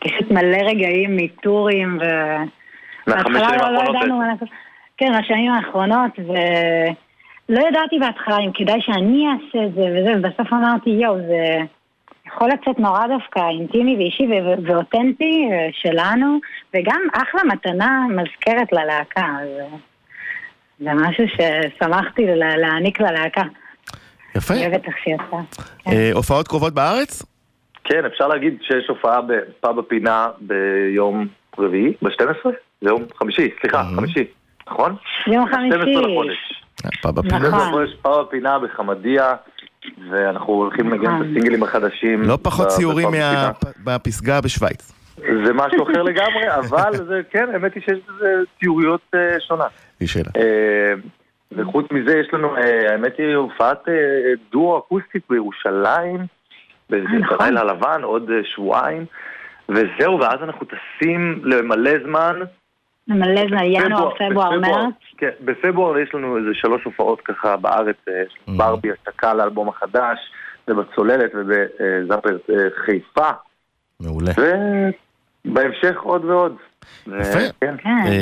[0.00, 2.04] פשוט מלא רגעים מטורפים, ו...
[3.06, 4.48] מהחמש בהתחלה שנים לא- לא האחרונות ידענו מה לעשות.
[4.96, 10.90] כן, מהשנים האחרונות, ולא ידעתי בהתחלה אם כדאי שאני אעשה את זה וזה, ובסוף אמרתי,
[10.90, 11.56] יואו, זה
[12.26, 16.38] יכול לצאת נורא דווקא אינטימי ואישי ו- ואותנטי אה, שלנו,
[16.74, 19.66] וגם אחלה מתנה מזכרת ללהקה, אז אה,
[20.80, 23.42] זה משהו ששמחתי לה- להעניק ללהקה.
[24.36, 24.54] יפה.
[24.54, 25.36] אני אוהבת איך שיצא.
[25.84, 25.90] כן.
[25.90, 27.22] אה, הופעות קרובות בארץ?
[27.88, 31.26] כן, אפשר להגיד שיש הופעה בפאב הפינה ביום
[31.58, 32.44] רביעי, ב-12?
[32.80, 33.96] זה יום חמישי, סליחה, Mhm.
[33.96, 34.24] חמישי,
[34.68, 34.96] נכון?
[35.26, 36.00] יום 12 חמישי.
[36.00, 36.62] לחודש.
[36.84, 37.38] אה, פאב הפינה.
[37.38, 37.60] נכון.
[37.60, 39.34] 12 פאב הפינה בחמדיה,
[40.10, 41.22] ואנחנו הולכים לנגן את נכון.
[41.30, 42.22] הסינגלים החדשים.
[42.22, 43.08] לא פחות ציורים
[43.84, 44.92] מהפסגה בשוויץ.
[45.16, 48.26] זה משהו אחר לגמרי, אבל זה, כן, האמת היא שיש לזה
[48.60, 49.64] ציוריות אה, שונה.
[50.00, 50.30] היא שאלה.
[50.36, 50.92] אה,
[51.52, 52.56] וחוץ מזה יש לנו,
[52.90, 53.88] האמת היא הופעת
[54.52, 56.16] דואו אקוסטית בירושלים.
[56.90, 59.04] בלילה לבן, עוד אה, שבועיים,
[59.68, 62.36] וזהו, ואז אנחנו טסים למלא זמן.
[63.08, 64.94] מלא זמן, ינואר, פברואר, מרץ.
[65.18, 68.58] כן, בפברואר יש לנו איזה שלוש הופעות ככה בארץ, אה, יש לנו Mhm.
[68.58, 70.18] ברבי השקה לאלבום החדש,
[70.68, 73.28] ובצוללת ובזאפר אה, חיפה,
[74.00, 74.32] מעולה.
[75.46, 76.56] ובהמשך עוד ועוד.
[77.06, 77.38] יפה.
[77.60, 77.74] כן.
[77.82, 77.88] כן.
[78.06, 78.12] אה,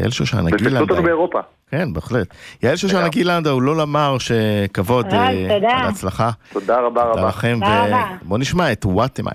[0.00, 1.04] יעל שושנה ותקפו אותנו גילנד.
[1.04, 1.40] באירופה.
[1.70, 2.26] כן, בהחלט.
[2.62, 3.10] יעל שושנה לגמרי.
[3.10, 5.10] גילנד, הוא לא למר שכבוד אה,
[5.48, 5.70] תודה.
[5.70, 6.30] על ההצלחה.
[6.52, 7.28] תודה רבה רבה.
[7.28, 8.04] לכם, תודה רבה.
[8.22, 9.30] ובואו נשמע את I.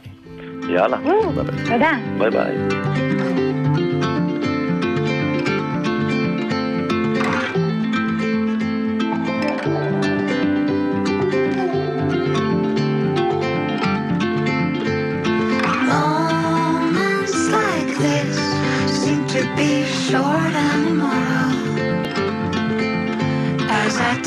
[0.69, 0.97] יאללה.
[1.65, 1.91] תודה.
[2.19, 3.10] ביי ביי.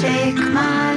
[0.04, 0.93] Take my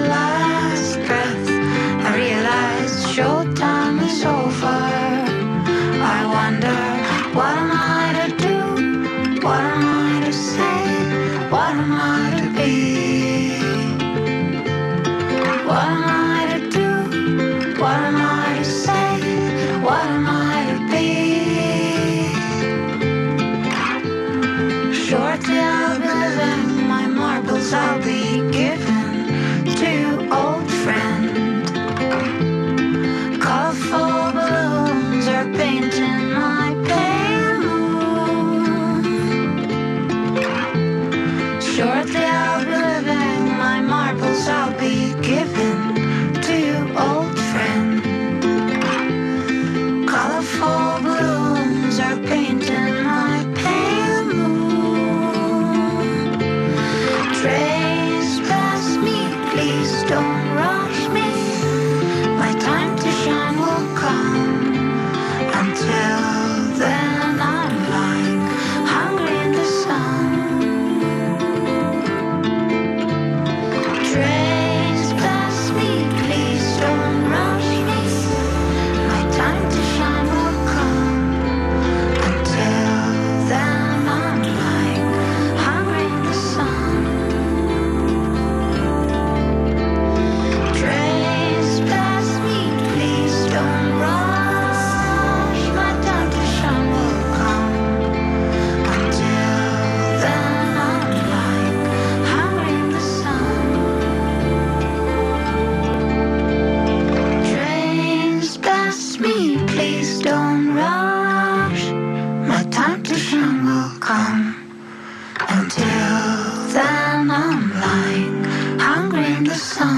[119.37, 119.97] in the sun.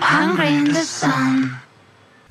[0.00, 1.48] Hungry in the sun.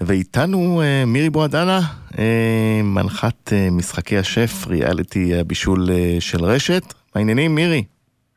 [0.02, 1.80] ואיתנו אה, מירי בועדנה,
[2.19, 6.84] אה, מנחת אה, משחקי השף, ריאליטי הבישול של רשת.
[6.84, 7.84] מה העניינים, מירי?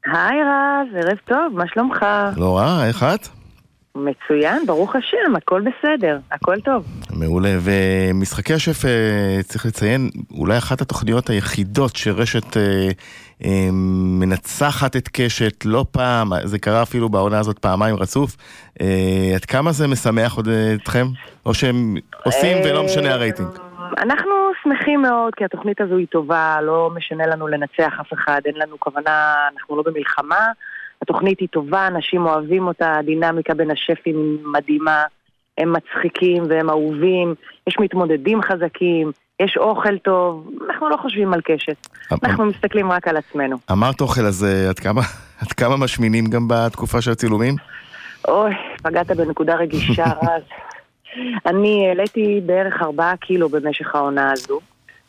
[0.06, 2.06] היי רז, ערב טוב, מה שלומך?
[2.36, 3.28] לא רע, איך את?
[3.94, 6.86] מצוין, ברוך השם, הכל בסדר, הכל טוב.
[7.10, 8.82] מעולה, ומשחקי השף,
[9.44, 12.56] צריך לציין, אולי אחת התוכניות היחידות שרשת
[14.20, 18.36] מנצחת את קשת לא פעם, זה קרה אפילו בעונה הזאת פעמיים רצוף.
[18.80, 21.06] אה, עד כמה זה משמח עוד אה, אתכם?
[21.46, 21.94] או שהם
[22.24, 23.48] עושים ולא משנה הרייטינג?
[23.98, 28.54] אנחנו שמחים מאוד כי התוכנית הזו היא טובה, לא משנה לנו לנצח אף אחד, אין
[28.56, 30.46] לנו כוונה, אנחנו לא במלחמה.
[31.02, 35.04] התוכנית היא טובה, אנשים אוהבים אותה, הדינמיקה בין השפים מדהימה,
[35.58, 37.34] הם מצחיקים והם אהובים,
[37.66, 41.88] יש מתמודדים חזקים, יש אוכל טוב, אנחנו לא חושבים על קשת,
[42.24, 43.56] אנחנו מסתכלים רק על עצמנו.
[43.72, 45.00] אמרת אוכל, אז אה, עד כמה,
[45.42, 47.54] עד כמה משמינים גם בתקופה של הצילומים?
[48.28, 50.42] אוי, פגעת בנקודה רגישה, רז.
[51.46, 54.60] אני העליתי בערך ארבעה קילו במשך העונה הזו.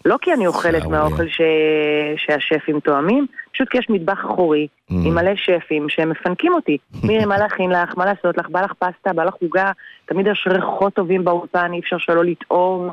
[0.05, 0.85] לא כי אני אוכלת.
[0.85, 1.41] מהאוכל ש...
[2.17, 4.93] שהשפים תואמים, פשוט כי יש מטבח אחורי Mm.
[5.05, 6.77] עם מלא שפים שמפנקים אותי.
[7.03, 7.97] מירי, מה להכין לך?
[7.97, 8.49] מה לעשות לך?
[8.49, 9.13] בא לך פסטה?
[9.13, 9.71] בא לך עוגה?
[10.05, 12.89] תמיד יש ריחות טובים באולפן, אי אפשר שלא לטעום.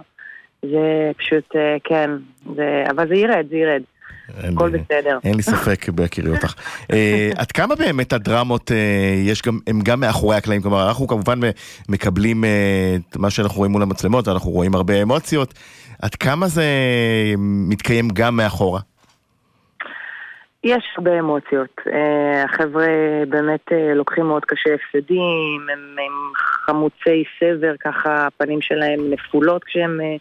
[0.71, 2.11] זה פשוט, אה, כן,
[2.57, 2.85] זה...
[2.91, 3.83] אבל זה ירד, זה ירד.
[4.29, 5.19] הכל בסדר.
[5.25, 6.55] אין לי ספק בהכירי אותך.
[6.93, 11.41] אה, עד כמה באמת הדרמות, אה, יש גם, הם גם מאחורי הקלעים, כלומר אנחנו כמובן
[11.89, 15.55] מקבלים אה, את מה שאנחנו רואים מול המצלמות, אנחנו רואים הרבה אמוציות,
[16.03, 16.65] עד כמה זה
[17.39, 18.81] מתקיים גם מאחורה?
[20.65, 21.81] יש הרבה אמוציות.
[21.93, 22.87] אה, החבר'ה
[23.29, 30.01] באמת אה, לוקחים מאוד קשה הפסדים, הם, הם חמוצי סבר, ככה הפנים שלהם נפולות כשהם
[30.01, 30.17] אה,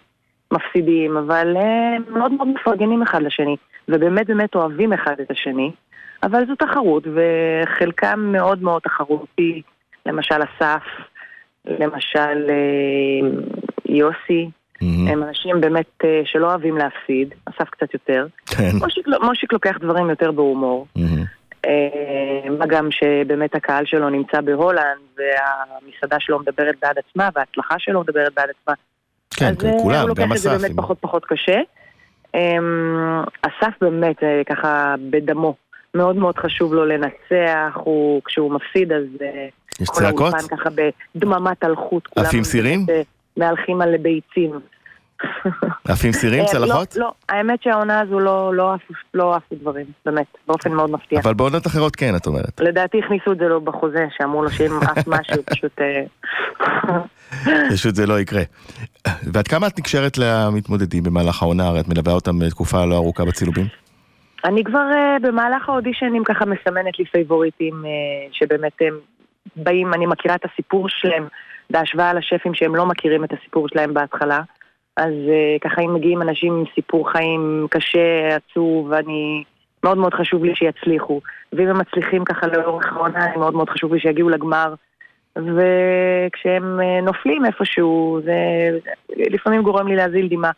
[0.54, 3.56] מפסידים, אבל אה, הם מאוד מאוד מפרגנים אחד לשני,
[3.88, 5.72] ובאמת באמת אוהבים אחד את השני,
[6.24, 9.62] אבל זו תחרות, וחלקם מאוד מאוד תחרותי,
[10.06, 10.84] למשל אסף,
[11.66, 13.30] למשל אה,
[13.86, 14.50] יוסי,
[15.08, 18.28] הם אנשים באמת אה, שלא אוהבים להפסיד, אסף קצת יותר.
[18.46, 18.70] כן.
[18.80, 20.88] מושיק, לא- מושיק לוקח דברים יותר בהומור.
[21.66, 28.02] אה, מה גם שבאמת הקהל שלו נמצא בהולנד, והמסעדה שלו מדברת בעד עצמה, וההצלחה שלו
[28.02, 28.74] מדברת בעד עצמה.
[29.36, 30.58] כן, אז כן, אה, כולם, הוא לוקח גם את זה אסף.
[30.60, 31.60] באמת עם- פחות פחות קשה.
[32.36, 35.56] אמ, אסף באמת אה, ככה בדמו.
[35.96, 39.48] מאוד מאוד חשוב לו לנצח, הוא, כשהוא מפסיד אז אה,
[39.82, 40.34] יש כל צעקות?
[40.34, 40.70] האולפן ככה
[41.16, 42.08] בדממת אלחוט.
[42.08, 42.86] כולם עפים סירים?
[43.38, 44.52] מהלכים על ביצים.
[45.88, 46.96] עפים סירים, אה, צלחות?
[46.96, 51.20] לא, לא, האמת שהעונה הזו לא, לא, עפו, לא דברים, באמת, באופן מאוד מפתיע.
[51.20, 52.62] אבל בעונות אחרות כן, את אומרת.
[52.62, 55.82] לדעתי הכניסו את זה לו בחוזה, שאמרו לו שאם עף משהו, פשוט...
[55.82, 56.04] אה,
[57.74, 58.42] פשוט זה לא יקרה.
[59.34, 61.68] ועד כמה את נקשרת למתמודדים במהלך העונה?
[61.68, 63.66] הרי את מלווה אותם תקופה לא ארוכה בצילומים.
[64.46, 67.84] אני כבר uh, במהלך האודישנים ככה מסמנת לי פייבוריטים
[68.32, 69.00] שבאמת הם
[69.56, 71.28] באים, אני מכירה את הסיפור שלהם
[71.70, 74.40] בהשוואה לשפים שהם לא מכירים את הסיפור שלהם בהתחלה.
[74.98, 79.44] אז uh, ככה אם מגיעים אנשים עם סיפור חיים קשה, עצוב, אני...
[79.84, 81.22] מאוד מאוד חשוב לי שיצליחו.
[81.54, 84.74] ואם הם מצליחים ככה לאורך העונה, מאוד מאוד חשוב לי שיגיעו לגמר.
[85.36, 88.34] וכשהם אה, נופלים איפשהו, זה
[89.10, 90.52] לפעמים גורם לי להזיל דמעה.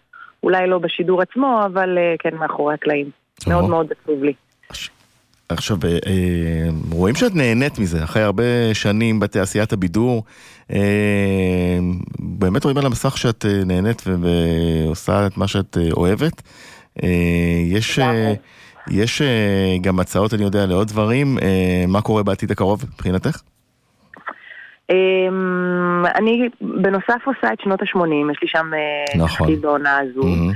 [0.44, 3.10] אולי לא בשידור עצמו, אבל אה, כן מאחורי הקלעים.
[3.48, 3.70] מאוד או.
[3.70, 4.34] מאוד עצוב לי.
[5.50, 10.24] עכשיו, אה, אה, רואים שאת נהנית מזה, אחרי הרבה שנים בתעשיית הבידור.
[10.72, 11.80] אה,
[12.20, 16.42] באמת רואים על המסך שאת נהנית ועושה את מה שאת אוהבת.
[17.66, 18.00] יש,
[18.92, 19.22] יש
[19.82, 21.38] גם הצעות, אני יודע, לעוד דברים.
[21.88, 23.42] מה קורה בעתיד הקרוב מבחינתך?
[24.90, 28.72] אמ, אני בנוסף עושה את שנות ה-80, יש לי שם
[29.16, 29.48] נכון.
[29.48, 30.24] תפקיד בעונה הזו.
[30.24, 30.54] מהמם.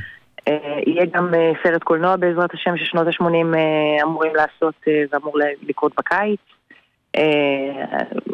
[0.49, 3.25] אה, יהיה גם אה, סרט קולנוע בעזרת השם ששנות ה-80
[3.55, 6.39] אה, אמורים לעשות, זה אמור ל- לקרות בקיץ.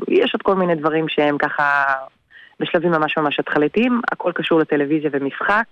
[0.07, 1.84] יש עוד כל מיני דברים שהם ככה
[2.59, 5.66] בשלבים ממש ממש התחלתיים, הכל קשור לטלוויזיה ומשחק.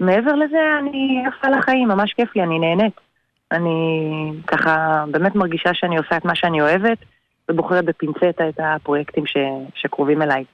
[0.00, 3.00] מעבר לזה אני עפה לחיים, ממש כיף לי, אני נהנית.
[3.52, 6.98] אני ככה באמת מרגישה שאני עושה את מה שאני אוהבת
[7.50, 9.36] ובוחרת בפינצטה את הפרויקטים ש...
[9.74, 10.44] שקרובים אליי.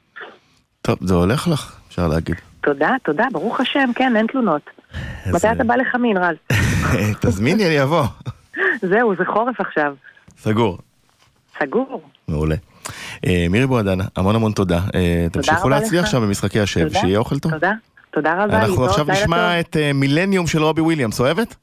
[0.82, 2.34] טוב, זה הולך לך, אפשר להגיד.
[2.60, 4.62] תודה, תודה, ברוך השם, כן, אין תלונות.
[5.26, 6.36] מתי אה, אתה בא לחמין, רז?
[7.22, 8.04] תזמיני, אני אבוא.
[8.82, 9.94] זהו, זה חורף עכשיו.
[10.38, 10.78] סגור.
[11.62, 12.02] סגור.
[12.28, 12.56] מעולה.
[13.26, 14.80] אה, מירי בועדנה, המון המון תודה.
[14.94, 16.06] אה, תמשיכו להצליח.
[16.06, 17.00] שם במשחקי השף, תודה.
[17.00, 17.52] שיהיה אוכל טוב.
[17.52, 17.72] תודה.
[18.10, 19.60] תודה רבה, אנחנו עכשיו נשמע.
[19.60, 21.54] את אה, מילניום של רובי וויליאמס, אוהבת?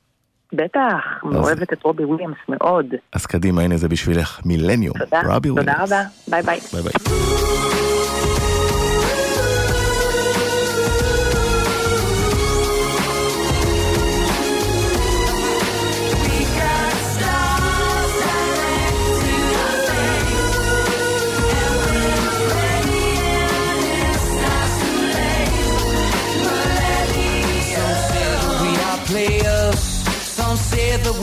[0.54, 2.86] בטח, מאוהבת את רובי וויליאמס מאוד.
[3.14, 5.92] אז קדימה, הנה זה בשבילך, מילניום, תודה, רובי תודה וויליאמס.
[5.92, 7.87] רבה, ביי ביי.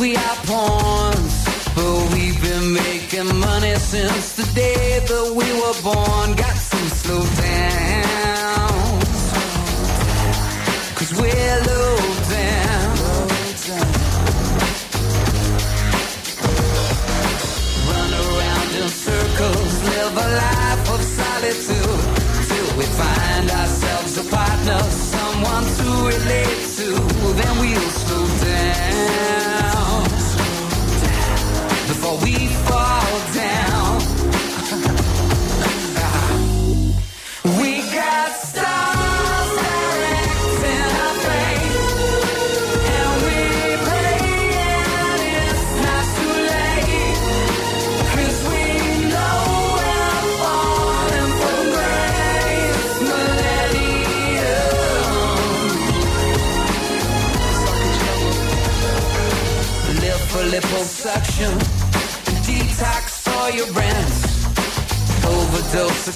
[0.05, 1.37] We are pawns.
[1.75, 6.29] But we've been making money since the day that we were born.
[6.43, 9.01] Got to slow down.
[10.99, 11.97] Cause we're low
[12.37, 12.91] down.
[17.91, 22.03] Run around in circles, live a life of solitude.
[22.49, 24.81] Till we find ourselves a partner,
[25.15, 26.89] someone to relate to.
[27.41, 29.43] Then we'll slow down.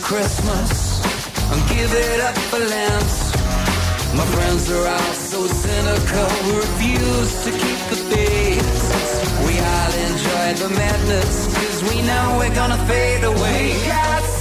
[0.08, 1.04] Christmas.
[1.52, 3.12] And give it up for Lent.
[4.16, 6.26] My friends are all so cynical.
[6.46, 8.68] We refuse to keep the faith.
[9.46, 11.54] We all enjoy the madness.
[11.54, 14.37] Cause we know we're gonna fade away.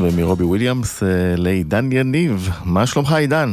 [0.00, 2.48] כן, ומרובי וויליאמס אה, לעידן יניב.
[2.64, 3.48] מה שלומך עידן?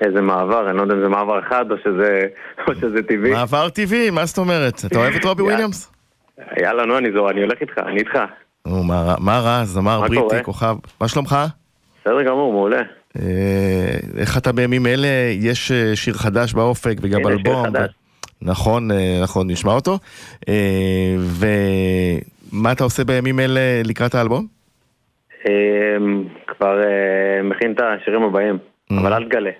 [0.00, 2.20] איזה מעבר, אני לא יודע אם זה מעבר אחד או שזה,
[2.68, 3.32] או שזה טבעי.
[3.32, 4.82] מעבר טבעי, מה זאת אומרת?
[4.86, 5.42] אתה אוהב את רובי.
[5.42, 5.92] וויליאמס?
[6.60, 8.18] יאללה, נו, אני זו, אני הולך איתך, אני איתך.
[8.66, 9.64] נו, מה מה רע?
[9.64, 10.42] זמר מה בריטי, קורה?
[10.42, 10.76] כוכב.
[11.00, 11.36] מה שלומך?
[12.00, 12.82] בסדר גמור, מעולה.
[13.18, 15.08] אה, איך אתה בימים אלה?
[15.40, 17.66] יש אה, שיר חדש באופק וגם אלבום.
[18.42, 18.88] נכון,
[19.22, 19.98] נכון, נשמע אותו.
[20.48, 24.61] אה, ומה אתה עושה בימים אלה לקראת האלבום?
[25.46, 28.58] אמ, כבר אה, מכין את השירים הבאים,
[28.92, 28.94] Mm.
[29.00, 29.50] אבל אל תגלה.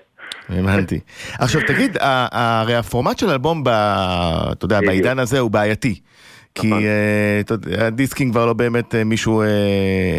[0.49, 1.01] הבנתי.
[1.39, 4.81] עכשיו תגיד, הרי הפורמט של אלבום, אתה יודע.
[4.81, 6.01] בעידן הזה הוא בעייתי.
[6.55, 6.83] כי נכון.
[6.83, 9.43] אה, הדיסקים כבר לא באמת אה, מישהו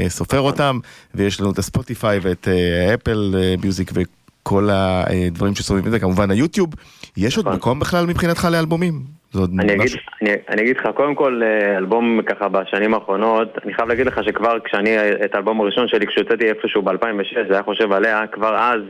[0.07, 0.80] סופר אותם,
[1.16, 2.47] ויש לנו את הספוטיפיי ואת
[2.93, 6.70] אפל מיוזיק וכל הדברים שסובבים את זה, כמובן היוטיוב.
[7.18, 7.57] יש עוד נכון.
[7.57, 9.22] מקום בכלל מבחינתך לאלבומים?
[9.59, 13.89] אני אגיד, אני, אני אגיד לך, קודם כל, אה, אלבום ככה בשנים האחרונות, אני חייב
[13.89, 18.27] להגיד לך שכבר כשאני, את האלבום הראשון שלי, כשהוצאתי איפשהו ב-2006, זה היה חושב עליה,
[18.27, 18.81] כבר אז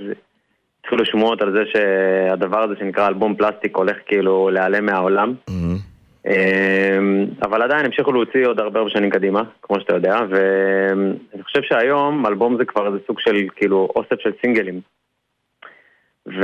[0.81, 5.33] התחילו שמועות על זה שהדבר הזה שנקרא אלבום פלסטיק הולך כאילו להיעלם מהעולם.
[5.49, 5.51] Mhm.
[6.27, 11.61] אמ, אבל עדיין המשיכו להוציא עוד הרבה הרבה שנים קדימה, כמו שאתה יודע, ואני חושב
[11.63, 14.81] שהיום אלבום זה כבר איזה סוג של כאילו אוסף של סינגלים.
[16.27, 16.41] ו...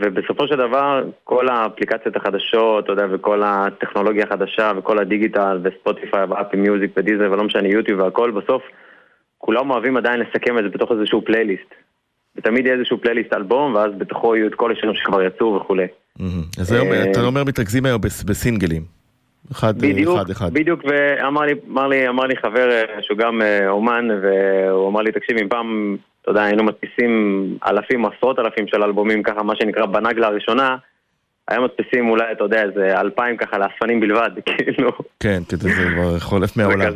[0.00, 6.56] ובסופו של דבר, כל האפליקציות החדשות, אתה יודע, וכל הטכנולוגיה החדשה, וכל הדיגיטל, וספוטיפיי, ואפי
[6.56, 8.62] מיוזיק, ודיזר, ולא משנה, יוטיוב והכל, בסוף,
[9.38, 11.74] כולם אוהבים עדיין לסכם את זה בתוך איזשהו פלייליסט.
[12.36, 15.86] ותמיד יהיה איזשהו פלייליסט אלבום, ואז בתוכו יהיו את כל השירים שכבר יצאו וכולי.
[16.60, 16.78] אז אה,
[17.10, 18.82] אתה אומר מתרכזים היום בס- בסינגלים.
[19.52, 20.52] אחד, בדיוק, אחד, אחד.
[20.54, 25.00] בדיוק, ואמר לי, אמר לי, אמר לי חבר אה, שהוא גם אה, אומן, והוא אמר
[25.02, 27.10] לי, תקשיב, אם פעם, אתה יודע, היינו מדפיסים
[27.66, 30.76] אלפים, עשרות אלפים של אלבומים, ככה, מה שנקרא בנגלה הראשונה,
[31.48, 34.90] היום מדפיסים אולי, אתה יודע, איזה אלפיים ככה לאספנים בלבד, כאילו,
[35.20, 36.92] כן, אתה יודע, זה כבר חולף זה מהעולם.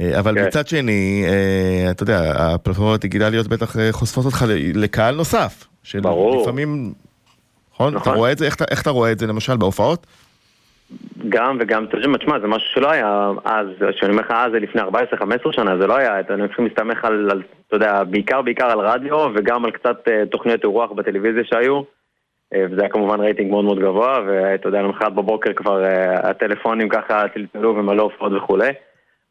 [0.00, 0.46] אה, אבל כן.
[0.46, 4.44] מצד שני, אה, אתה יודע, הפלטפורמות הדיגיטליות בטח אה, חושפות אותך
[4.74, 5.64] לקהל נוסף.
[6.02, 6.42] ברור.
[6.42, 6.92] לפעמים,
[7.74, 7.88] נכון?
[7.92, 8.14] אתה נכון.
[8.16, 8.46] רואה את זה?
[8.46, 10.06] איך אתה- איך אתה רואה את זה למשל בהופעות?
[11.28, 13.66] גם וגם, יודע, תשמע, זה משהו שלא היה אז,
[13.96, 14.86] כשאני אומר לך אז, זה לפני 14-15
[15.50, 19.26] שנה, זה לא היה, אתה צריכים להסתמך על, על, אתה יודע, בעיקר בעיקר על רדיו,
[19.34, 21.82] וגם על קצת אה, תוכניות אירוח בטלוויזיה שהיו,
[22.54, 26.88] אה, וזה היה כמובן רייטינג מאוד מאוד גבוה, ואתה יודע, למחרת בבוקר כבר אה, הטלפונים
[26.88, 28.70] ככה צלצלו ומלא הופעות וכולי.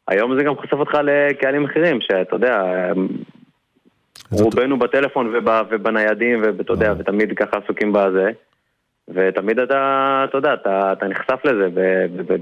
[0.08, 2.62] היום זה גם חושף אותך לקהלים אחרים, שאתה יודע,
[4.32, 8.30] רובנו בטלפון וב, ובניידים, ואתה יודע, ותמיד ככה עסוקים בזה.
[9.14, 9.76] ותמיד אתה,
[10.28, 11.68] אתה יודע, אתה, אתה נחשף לזה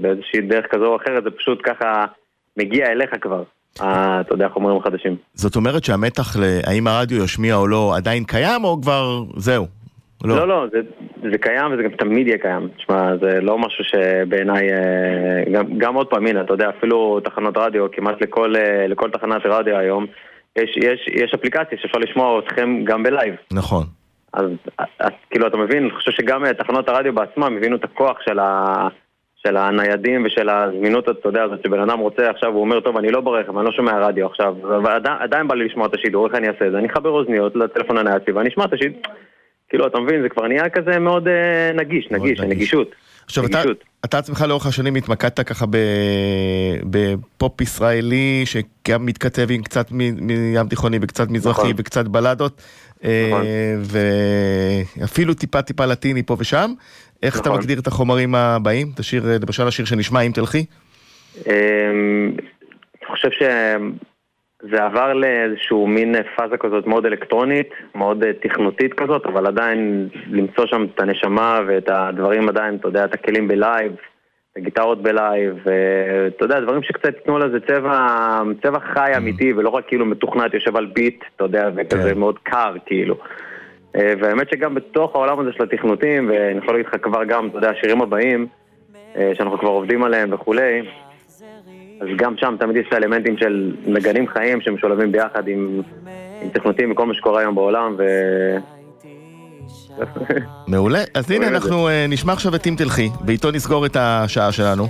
[0.01, 2.05] באיזושהי דרך כזו או אחרת, זה פשוט ככה
[2.57, 3.43] מגיע אליך כבר,
[3.79, 5.15] ה- אתה יודע, החומרים החדשים.
[5.33, 9.65] זאת אומרת שהמתח להאם הרדיו ישמיע או לא עדיין קיים, או כבר זהו?
[10.23, 10.79] לא, לא, זה,
[11.31, 12.67] זה קיים וזה גם תמיד יהיה קיים.
[12.77, 17.57] תשמע, זה לא משהו שבעיניי, אה, גם, גם עוד פעם, הנה, אתה יודע, אפילו תחנות
[17.57, 20.05] רדיו, כמעט לכל, אה, לכל תחנת רדיו היום,
[20.55, 23.35] יש, יש, יש אפליקציה שאפשר לשמוע אתכם גם ב live.
[23.53, 23.83] נכון.
[24.37, 24.45] אז,
[24.99, 28.39] אז כאילו, אתה מבין, אני חושב שגם אה, תחנות הרדיו בעצמם הבינו את הכוח של,
[28.39, 28.87] ה,
[29.35, 33.11] של הניידים ושל הזמינות, אתה יודע, הזאת שבן אדם רוצה עכשיו, הוא אומר, טוב, אני
[33.11, 36.27] לא ברכב, אני לא שומע רדיו עכשיו, אבל עדיין, עדיין בא לי לשמוע את השידור,
[36.27, 36.77] איך אני אעשה את זה?
[36.77, 39.01] אני אחבר אוזניות לטלפון הנייד שלי ואני אשמע את השידור.
[39.69, 42.39] כאילו, אתה מבין, זה כבר נהיה כזה מאוד אה, נגיש, מאוד נגיש, נגיש.
[42.39, 42.95] הנגישות.
[43.25, 43.83] עכשיו, אתה, נגישות.
[44.05, 45.65] אתה עצמך לאורך השנים התמקדת ככה
[46.83, 51.73] בפופ ישראלי, שגם מתכתב עם קצת מ- מים תיכוני וקצת מזרחי נכון.
[51.77, 52.61] וקצת בלדות,
[53.03, 53.45] נכון.
[54.99, 56.71] ואפילו טיפה טיפה לטיני פה ושם.
[57.23, 57.61] איך אתה נכון.
[57.61, 58.87] מגדיר את החומרים הבאים?
[58.93, 60.65] את השיר, אה, למשל השיר שנשמע, אם תלכי?
[61.47, 62.31] אמ,
[63.01, 69.47] אני חושב שזה עבר לאיזשהו מין פאזה כזאת מאוד אלקטרונית, מאוד אה, תכנותית כזאת, אבל
[69.47, 73.91] עדיין למצוא שם את הנשמה ואת הדברים עדיין, אתה יודע, את הכלים ב live,
[74.57, 78.07] את הגיטרות ב live, ואתה יודע, דברים שקצת ייתנו לזה צבע,
[78.63, 82.19] צבע חי אמיתי, ולא רק כאילו מתוכנת, יושב על beat, אתה יודע, וכזה כן.
[82.19, 83.15] מאוד קר, כאילו.
[83.95, 87.57] אה, והאמת שגם בתוך העולם הזה של התכנותים, ואני יכול להגיד לך כבר גם, אתה
[87.57, 88.47] יודע, השירים הבאים,
[89.17, 90.81] אה, שאנחנו כבר עובדים עליהם וכולי,
[92.01, 95.81] אז גם שם תמיד יש את האלמנטים של נגנים חיים שמשולבים ביחד עם,
[96.41, 98.03] עם תכנותים וכל מה שקורה היום בעולם, ו...
[100.67, 101.03] מעולה.
[101.13, 104.87] אז הנה אנחנו אה, נשמע עכשיו את אם תלכי, ואיתו נסגור את השעה שלנו.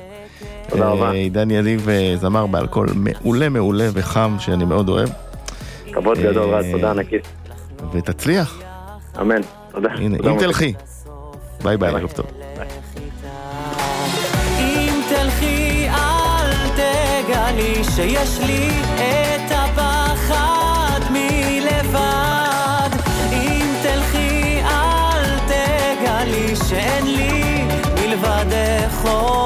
[0.70, 1.12] תודה אה, רבה.
[1.12, 5.10] עידן יניב אה, זמר באלכוהול מעולה מעולה וחם, שאני מאוד אוהב.
[5.94, 7.28] כבוד גדול, רז, תודה ענקית.
[7.94, 8.62] ותצליח.
[9.22, 9.42] אמן.
[9.72, 9.90] תודה.
[9.90, 10.40] הנה, תודה אם.
[10.40, 10.74] תלכי.
[11.64, 11.90] ביי ביי.
[11.90, 12.26] ערב טוב.
[17.98, 19.27] שיש לי את
[29.08, 29.37] floor.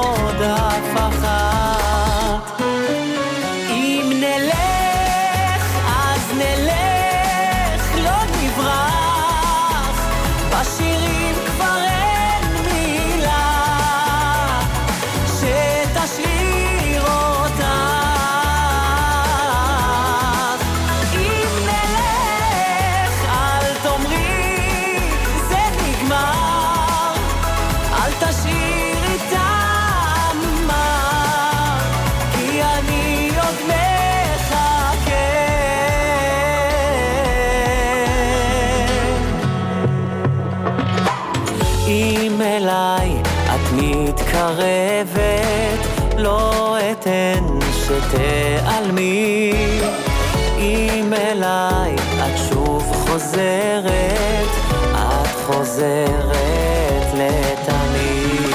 [53.32, 54.48] חוזרת,
[54.92, 58.54] את חוזרת לתמיד.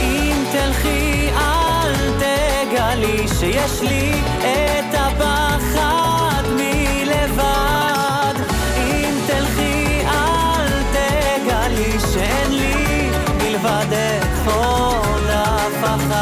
[0.00, 8.34] אם תלכי אל תגלי שיש לי את הפחד מלבד.
[8.76, 16.21] אם תלכי אל תגלי שאין לי מלבדך עוד אף אחת.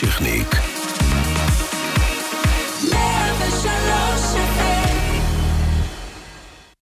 [0.00, 0.08] אתם